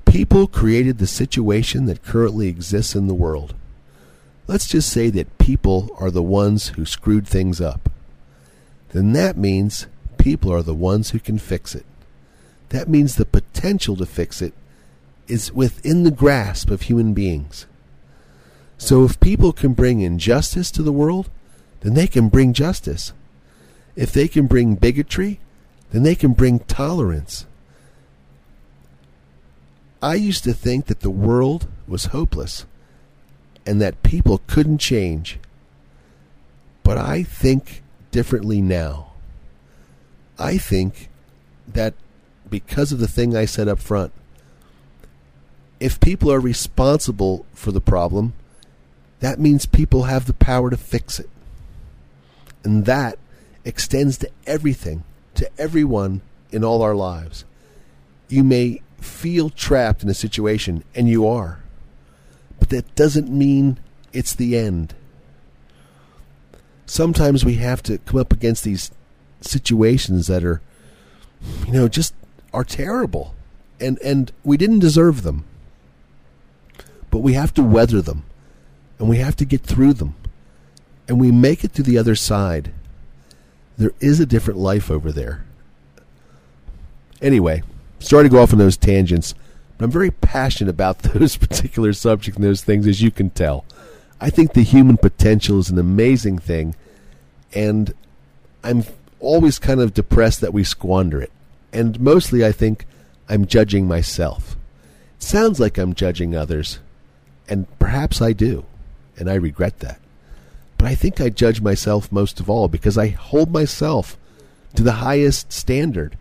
People 0.03 0.45
created 0.45 0.97
the 0.97 1.07
situation 1.07 1.85
that 1.85 2.03
currently 2.03 2.49
exists 2.49 2.95
in 2.95 3.07
the 3.07 3.13
world. 3.13 3.55
Let's 4.45 4.67
just 4.67 4.91
say 4.91 5.09
that 5.11 5.37
people 5.37 5.95
are 6.01 6.11
the 6.11 6.21
ones 6.21 6.69
who 6.69 6.85
screwed 6.85 7.27
things 7.27 7.61
up. 7.61 7.89
Then 8.89 9.13
that 9.13 9.37
means 9.37 9.87
people 10.17 10.51
are 10.51 10.63
the 10.63 10.75
ones 10.75 11.11
who 11.11 11.19
can 11.19 11.39
fix 11.39 11.75
it. 11.75 11.85
That 12.69 12.89
means 12.89 13.15
the 13.15 13.25
potential 13.25 13.95
to 13.95 14.05
fix 14.05 14.41
it 14.41 14.53
is 15.29 15.53
within 15.53 16.03
the 16.03 16.11
grasp 16.11 16.69
of 16.69 16.83
human 16.83 17.13
beings. 17.13 17.65
So 18.77 19.03
if 19.03 19.19
people 19.19 19.53
can 19.53 19.73
bring 19.73 20.01
injustice 20.01 20.71
to 20.71 20.81
the 20.81 20.91
world, 20.91 21.29
then 21.81 21.93
they 21.93 22.07
can 22.07 22.29
bring 22.29 22.53
justice. 22.53 23.13
If 23.95 24.11
they 24.11 24.27
can 24.27 24.47
bring 24.47 24.75
bigotry, 24.75 25.39
then 25.91 26.03
they 26.03 26.15
can 26.15 26.33
bring 26.33 26.59
tolerance. 26.59 27.45
I 30.01 30.15
used 30.15 30.45
to 30.45 30.53
think 30.53 30.85
that 30.85 31.01
the 31.01 31.09
world 31.09 31.67
was 31.87 32.05
hopeless 32.05 32.65
and 33.65 33.81
that 33.81 34.01
people 34.01 34.41
couldn't 34.47 34.77
change. 34.77 35.39
But 36.83 36.97
I 36.97 37.23
think 37.23 37.83
differently 38.11 38.61
now. 38.61 39.11
I 40.37 40.57
think 40.57 41.09
that 41.67 41.93
because 42.49 42.91
of 42.91 42.99
the 42.99 43.07
thing 43.07 43.35
I 43.35 43.45
said 43.45 43.67
up 43.67 43.79
front, 43.79 44.13
if 45.79 45.99
people 45.99 46.31
are 46.31 46.39
responsible 46.39 47.45
for 47.53 47.71
the 47.71 47.81
problem, 47.81 48.33
that 49.19 49.39
means 49.39 49.65
people 49.65 50.03
have 50.03 50.25
the 50.25 50.33
power 50.33 50.69
to 50.69 50.77
fix 50.77 51.19
it. 51.19 51.29
And 52.63 52.85
that 52.85 53.17
extends 53.65 54.17
to 54.17 54.29
everything, 54.45 55.03
to 55.35 55.49
everyone 55.57 56.21
in 56.51 56.63
all 56.63 56.81
our 56.81 56.95
lives. 56.95 57.45
You 58.27 58.43
may 58.43 58.81
feel 58.99 59.49
trapped 59.49 60.03
in 60.03 60.09
a 60.09 60.13
situation, 60.13 60.83
and 60.93 61.07
you 61.07 61.27
are, 61.27 61.63
but 62.59 62.69
that 62.69 62.95
doesn't 62.95 63.29
mean 63.29 63.79
it's 64.11 64.35
the 64.35 64.57
end. 64.57 64.93
Sometimes 66.85 67.45
we 67.45 67.55
have 67.55 67.81
to 67.83 67.97
come 67.99 68.19
up 68.19 68.33
against 68.33 68.63
these 68.63 68.91
situations 69.41 70.27
that 70.27 70.43
are, 70.43 70.61
you 71.65 71.71
know, 71.71 71.87
just 71.87 72.13
are 72.53 72.63
terrible, 72.63 73.35
and 73.79 73.99
and 73.99 74.31
we 74.43 74.57
didn't 74.57 74.79
deserve 74.79 75.23
them, 75.23 75.45
but 77.09 77.19
we 77.19 77.33
have 77.33 77.53
to 77.55 77.63
weather 77.63 78.01
them, 78.01 78.23
and 78.97 79.09
we 79.09 79.17
have 79.17 79.35
to 79.37 79.45
get 79.45 79.61
through 79.61 79.93
them, 79.93 80.15
and 81.07 81.19
we 81.19 81.31
make 81.31 81.63
it 81.63 81.73
to 81.75 81.83
the 81.83 81.97
other 81.97 82.15
side 82.15 82.71
there 83.79 83.93
is 84.01 84.19
a 84.19 84.25
different 84.25 84.59
life 84.59 84.91
over 84.91 85.09
there. 85.09 85.45
Anyway, 87.21 87.63
sorry 87.99 88.25
to 88.25 88.29
go 88.29 88.41
off 88.41 88.51
on 88.51 88.59
those 88.59 88.75
tangents, 88.77 89.33
but 89.77 89.85
I'm 89.85 89.91
very 89.91 90.11
passionate 90.11 90.69
about 90.69 90.99
those 90.99 91.37
particular 91.37 91.93
subjects 91.93 92.35
and 92.35 92.45
those 92.45 92.61
things, 92.61 92.85
as 92.85 93.01
you 93.01 93.09
can 93.09 93.29
tell. 93.29 93.65
I 94.21 94.29
think 94.29 94.51
the 94.51 94.63
human 94.63 94.97
potential 94.97 95.59
is 95.59 95.69
an 95.69 95.79
amazing 95.79 96.39
thing, 96.39 96.75
and 97.53 97.93
I'm 98.63 98.83
always 99.21 99.59
kind 99.59 99.79
of 99.79 99.93
depressed 99.93 100.41
that 100.41 100.53
we 100.53 100.65
squander 100.65 101.21
it. 101.21 101.31
And 101.71 101.99
mostly, 102.01 102.45
I 102.45 102.51
think 102.51 102.85
I'm 103.29 103.45
judging 103.45 103.87
myself. 103.87 104.57
Sounds 105.19 105.59
like 105.59 105.77
I'm 105.77 105.93
judging 105.93 106.35
others, 106.35 106.79
and 107.49 107.67
perhaps 107.79 108.21
I 108.21 108.33
do, 108.33 108.65
and 109.17 109.29
I 109.29 109.35
regret 109.35 109.79
that. 109.79 109.99
But 110.77 110.87
I 110.87 110.95
think 110.95 111.19
I 111.19 111.29
judge 111.29 111.59
myself 111.59 112.11
most 112.11 112.39
of 112.39 112.49
all 112.49 112.69
because 112.69 112.97
I 112.97 113.07
hold 113.07 113.51
myself 113.51 114.17
to 114.75 114.83
the 114.83 114.93
highest 114.93 115.51
standard. 115.51 116.17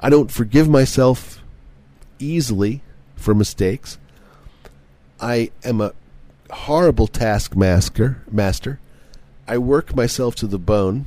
I 0.00 0.08
don't 0.08 0.30
forgive 0.30 0.68
myself 0.68 1.42
easily 2.18 2.82
for 3.16 3.34
mistakes. 3.34 3.98
I 5.20 5.50
am 5.64 5.80
a 5.80 5.92
horrible 6.50 7.06
taskmaster. 7.06 8.22
Master. 8.30 8.80
I 9.46 9.58
work 9.58 9.94
myself 9.94 10.34
to 10.36 10.46
the 10.46 10.58
bone. 10.58 11.06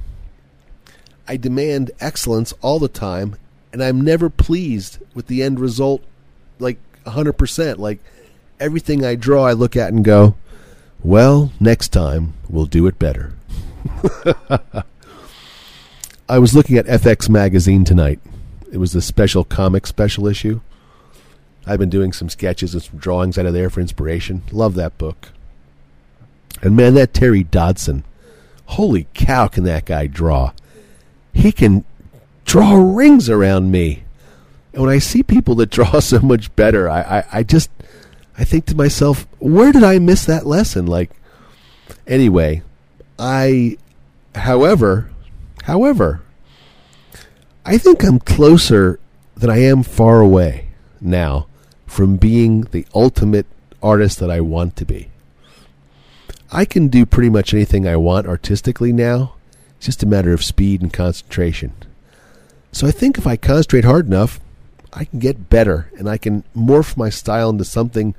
I 1.27 1.37
demand 1.37 1.91
excellence 1.99 2.53
all 2.61 2.79
the 2.79 2.87
time, 2.87 3.35
and 3.73 3.83
I'm 3.83 4.01
never 4.01 4.29
pleased 4.29 4.99
with 5.13 5.27
the 5.27 5.41
end 5.41 5.59
result 5.59 6.03
like 6.59 6.77
100%. 7.05 7.77
Like 7.79 7.99
everything 8.59 9.05
I 9.05 9.15
draw, 9.15 9.45
I 9.45 9.53
look 9.53 9.75
at 9.75 9.93
and 9.93 10.03
go, 10.03 10.35
well, 11.03 11.51
next 11.59 11.89
time 11.89 12.33
we'll 12.49 12.65
do 12.65 12.87
it 12.87 12.99
better. 12.99 13.33
I 16.29 16.39
was 16.39 16.53
looking 16.53 16.77
at 16.77 16.85
FX 16.85 17.29
Magazine 17.29 17.85
tonight. 17.85 18.19
It 18.71 18.77
was 18.77 18.91
the 18.91 19.01
special 19.01 19.43
comic 19.43 19.87
special 19.87 20.27
issue. 20.27 20.59
I've 21.65 21.79
been 21.79 21.89
doing 21.89 22.13
some 22.13 22.29
sketches 22.29 22.73
and 22.73 22.83
some 22.83 22.97
drawings 22.97 23.37
out 23.37 23.45
of 23.45 23.53
there 23.53 23.69
for 23.69 23.81
inspiration. 23.81 24.43
Love 24.51 24.75
that 24.75 24.97
book. 24.97 25.29
And 26.61 26.75
man, 26.75 26.95
that 26.95 27.13
Terry 27.13 27.43
Dodson, 27.43 28.03
holy 28.65 29.07
cow, 29.13 29.47
can 29.47 29.63
that 29.65 29.85
guy 29.85 30.07
draw? 30.07 30.53
He 31.33 31.51
can 31.51 31.85
draw 32.45 32.73
rings 32.75 33.29
around 33.29 33.71
me. 33.71 34.03
And 34.73 34.81
when 34.81 34.91
I 34.91 34.99
see 34.99 35.23
people 35.23 35.55
that 35.55 35.69
draw 35.71 35.99
so 35.99 36.19
much 36.19 36.53
better, 36.55 36.89
I, 36.89 37.01
I, 37.01 37.23
I 37.33 37.43
just 37.43 37.69
I 38.37 38.43
think 38.43 38.65
to 38.67 38.75
myself, 38.75 39.27
where 39.39 39.71
did 39.71 39.83
I 39.83 39.99
miss 39.99 40.25
that 40.25 40.45
lesson? 40.45 40.85
Like, 40.85 41.09
anyway, 42.05 42.61
I, 43.17 43.77
however, 44.35 45.09
however, 45.63 46.21
I 47.65 47.77
think 47.77 48.03
I'm 48.03 48.19
closer 48.19 48.99
than 49.35 49.49
I 49.49 49.57
am 49.57 49.83
far 49.83 50.21
away 50.21 50.69
now 51.01 51.47
from 51.85 52.17
being 52.17 52.61
the 52.61 52.85
ultimate 52.93 53.47
artist 53.81 54.19
that 54.19 54.29
I 54.29 54.41
want 54.41 54.75
to 54.77 54.85
be. 54.85 55.09
I 56.51 56.63
can 56.63 56.87
do 56.87 57.05
pretty 57.05 57.29
much 57.29 57.53
anything 57.53 57.87
I 57.87 57.97
want 57.97 58.27
artistically 58.27 58.93
now. 58.93 59.33
It's 59.77 59.87
just 59.87 60.03
a 60.03 60.07
matter 60.07 60.31
of 60.31 60.43
speed 60.43 60.81
and 60.81 60.93
concentration. 60.93 61.73
So 62.71 62.87
I 62.87 62.91
think 62.91 63.17
if 63.17 63.27
I 63.27 63.35
concentrate 63.35 63.83
hard 63.83 64.07
enough, 64.07 64.39
I 64.93 65.05
can 65.05 65.19
get 65.19 65.49
better 65.49 65.91
and 65.97 66.09
I 66.09 66.17
can 66.17 66.43
morph 66.55 66.95
my 66.95 67.09
style 67.09 67.49
into 67.49 67.65
something 67.65 68.15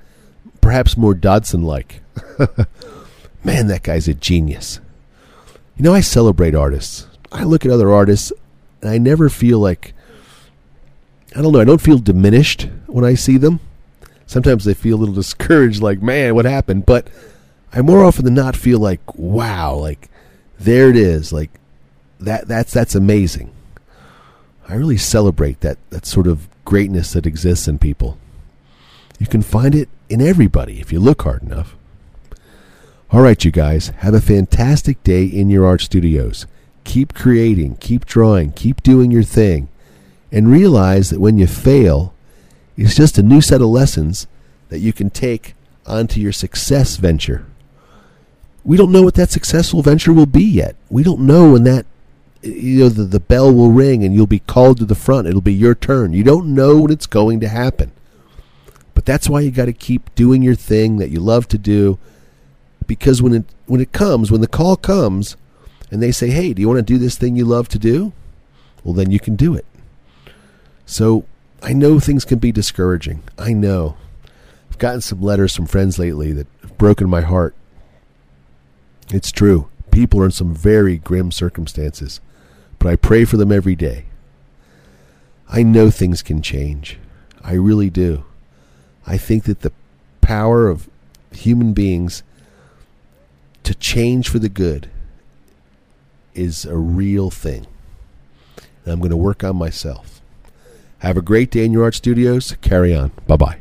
perhaps 0.68 0.98
more 0.98 1.14
Dodson 1.14 1.62
like. 1.62 2.02
Man, 3.42 3.68
that 3.68 3.82
guy's 3.82 4.06
a 4.06 4.12
genius. 4.12 4.80
You 5.78 5.82
know, 5.82 5.94
I 5.94 6.02
celebrate 6.02 6.54
artists. 6.54 7.06
I 7.32 7.44
look 7.44 7.64
at 7.64 7.70
other 7.70 7.90
artists 7.90 8.34
and 8.82 8.90
I 8.90 8.98
never 8.98 9.30
feel 9.30 9.60
like 9.60 9.94
I 11.34 11.40
don't 11.40 11.52
know, 11.52 11.60
I 11.60 11.64
don't 11.64 11.80
feel 11.80 11.96
diminished 11.96 12.68
when 12.86 13.02
I 13.02 13.14
see 13.14 13.38
them. 13.38 13.60
Sometimes 14.26 14.68
I 14.68 14.74
feel 14.74 14.98
a 14.98 15.00
little 15.00 15.14
discouraged, 15.22 15.80
like, 15.80 16.02
man, 16.02 16.34
what 16.34 16.44
happened? 16.44 16.84
But 16.84 17.08
I 17.72 17.80
more 17.80 18.04
often 18.04 18.26
than 18.26 18.34
not 18.34 18.54
feel 18.54 18.78
like, 18.78 19.00
wow, 19.14 19.74
like 19.74 20.10
there 20.58 20.90
it 20.90 20.96
is. 20.96 21.32
Like 21.32 21.50
that 22.20 22.46
that's 22.46 22.74
that's 22.74 22.94
amazing. 22.94 23.52
I 24.68 24.74
really 24.74 24.98
celebrate 24.98 25.60
that 25.60 25.78
that 25.88 26.04
sort 26.04 26.26
of 26.26 26.46
greatness 26.66 27.14
that 27.14 27.24
exists 27.24 27.66
in 27.68 27.78
people. 27.78 28.18
You 29.18 29.26
can 29.26 29.42
find 29.42 29.74
it 29.74 29.88
in 30.08 30.20
everybody 30.20 30.80
if 30.80 30.92
you 30.92 31.00
look 31.00 31.22
hard 31.22 31.42
enough. 31.42 31.76
All 33.10 33.20
right, 33.22 33.42
you 33.42 33.50
guys, 33.50 33.88
have 33.98 34.14
a 34.14 34.20
fantastic 34.20 35.02
day 35.02 35.24
in 35.24 35.48
your 35.50 35.66
art 35.66 35.80
studios. 35.80 36.46
Keep 36.84 37.14
creating, 37.14 37.76
keep 37.76 38.04
drawing, 38.06 38.52
keep 38.52 38.82
doing 38.82 39.10
your 39.10 39.22
thing. 39.22 39.68
and 40.30 40.50
realize 40.50 41.10
that 41.10 41.20
when 41.20 41.38
you 41.38 41.46
fail, 41.46 42.12
it's 42.76 42.94
just 42.94 43.18
a 43.18 43.22
new 43.22 43.40
set 43.40 43.60
of 43.62 43.68
lessons 43.68 44.26
that 44.68 44.80
you 44.80 44.92
can 44.92 45.10
take 45.10 45.54
onto 45.86 46.20
your 46.20 46.32
success 46.32 46.96
venture. 46.96 47.46
We 48.64 48.76
don't 48.76 48.92
know 48.92 49.02
what 49.02 49.14
that 49.14 49.30
successful 49.30 49.80
venture 49.82 50.12
will 50.12 50.26
be 50.26 50.44
yet. 50.44 50.76
We 50.90 51.02
don't 51.02 51.20
know 51.20 51.52
when 51.52 51.64
that 51.64 51.86
you 52.42 52.80
know 52.80 52.88
the, 52.88 53.04
the 53.04 53.20
bell 53.20 53.52
will 53.52 53.70
ring 53.72 54.04
and 54.04 54.14
you'll 54.14 54.26
be 54.26 54.38
called 54.40 54.78
to 54.78 54.84
the 54.84 54.94
front. 54.94 55.26
It'll 55.26 55.40
be 55.40 55.54
your 55.54 55.74
turn. 55.74 56.12
You 56.12 56.22
don't 56.22 56.54
know 56.54 56.82
when 56.82 56.92
it's 56.92 57.06
going 57.06 57.40
to 57.40 57.48
happen. 57.48 57.90
That's 59.08 59.26
why 59.26 59.40
you 59.40 59.50
got 59.50 59.64
to 59.64 59.72
keep 59.72 60.14
doing 60.14 60.42
your 60.42 60.54
thing 60.54 60.98
that 60.98 61.08
you 61.08 61.18
love 61.18 61.48
to 61.48 61.56
do 61.56 61.98
because 62.86 63.22
when 63.22 63.32
it 63.32 63.46
when 63.64 63.80
it 63.80 63.90
comes, 63.90 64.30
when 64.30 64.42
the 64.42 64.46
call 64.46 64.76
comes 64.76 65.34
and 65.90 66.02
they 66.02 66.12
say, 66.12 66.28
"Hey, 66.28 66.52
do 66.52 66.60
you 66.60 66.68
want 66.68 66.76
to 66.76 66.82
do 66.82 66.98
this 66.98 67.16
thing 67.16 67.34
you 67.34 67.46
love 67.46 67.68
to 67.68 67.78
do?" 67.78 68.12
Well, 68.84 68.92
then 68.92 69.10
you 69.10 69.18
can 69.18 69.34
do 69.34 69.54
it. 69.54 69.64
So, 70.84 71.24
I 71.62 71.72
know 71.72 71.98
things 71.98 72.26
can 72.26 72.38
be 72.38 72.52
discouraging. 72.52 73.22
I 73.38 73.54
know. 73.54 73.96
I've 74.70 74.76
gotten 74.76 75.00
some 75.00 75.22
letters 75.22 75.56
from 75.56 75.64
friends 75.64 75.98
lately 75.98 76.32
that 76.32 76.46
have 76.60 76.76
broken 76.76 77.08
my 77.08 77.22
heart. 77.22 77.54
It's 79.08 79.32
true. 79.32 79.70
People 79.90 80.20
are 80.20 80.26
in 80.26 80.32
some 80.32 80.54
very 80.54 80.98
grim 80.98 81.32
circumstances, 81.32 82.20
but 82.78 82.88
I 82.88 82.96
pray 82.96 83.24
for 83.24 83.38
them 83.38 83.52
every 83.52 83.74
day. 83.74 84.04
I 85.48 85.62
know 85.62 85.90
things 85.90 86.20
can 86.20 86.42
change. 86.42 86.98
I 87.42 87.54
really 87.54 87.88
do. 87.88 88.24
I 89.08 89.16
think 89.16 89.44
that 89.44 89.60
the 89.60 89.72
power 90.20 90.68
of 90.68 90.88
human 91.32 91.72
beings 91.72 92.22
to 93.64 93.74
change 93.74 94.28
for 94.28 94.38
the 94.38 94.50
good 94.50 94.90
is 96.34 96.66
a 96.66 96.76
real 96.76 97.30
thing. 97.30 97.66
And 98.84 98.92
I'm 98.92 99.00
going 99.00 99.10
to 99.10 99.16
work 99.16 99.42
on 99.42 99.56
myself. 99.56 100.20
Have 100.98 101.16
a 101.16 101.22
great 101.22 101.50
day 101.50 101.64
in 101.64 101.72
your 101.72 101.84
art 101.84 101.94
studios. 101.94 102.54
Carry 102.60 102.94
on. 102.94 103.12
Bye 103.26 103.36
bye. 103.36 103.60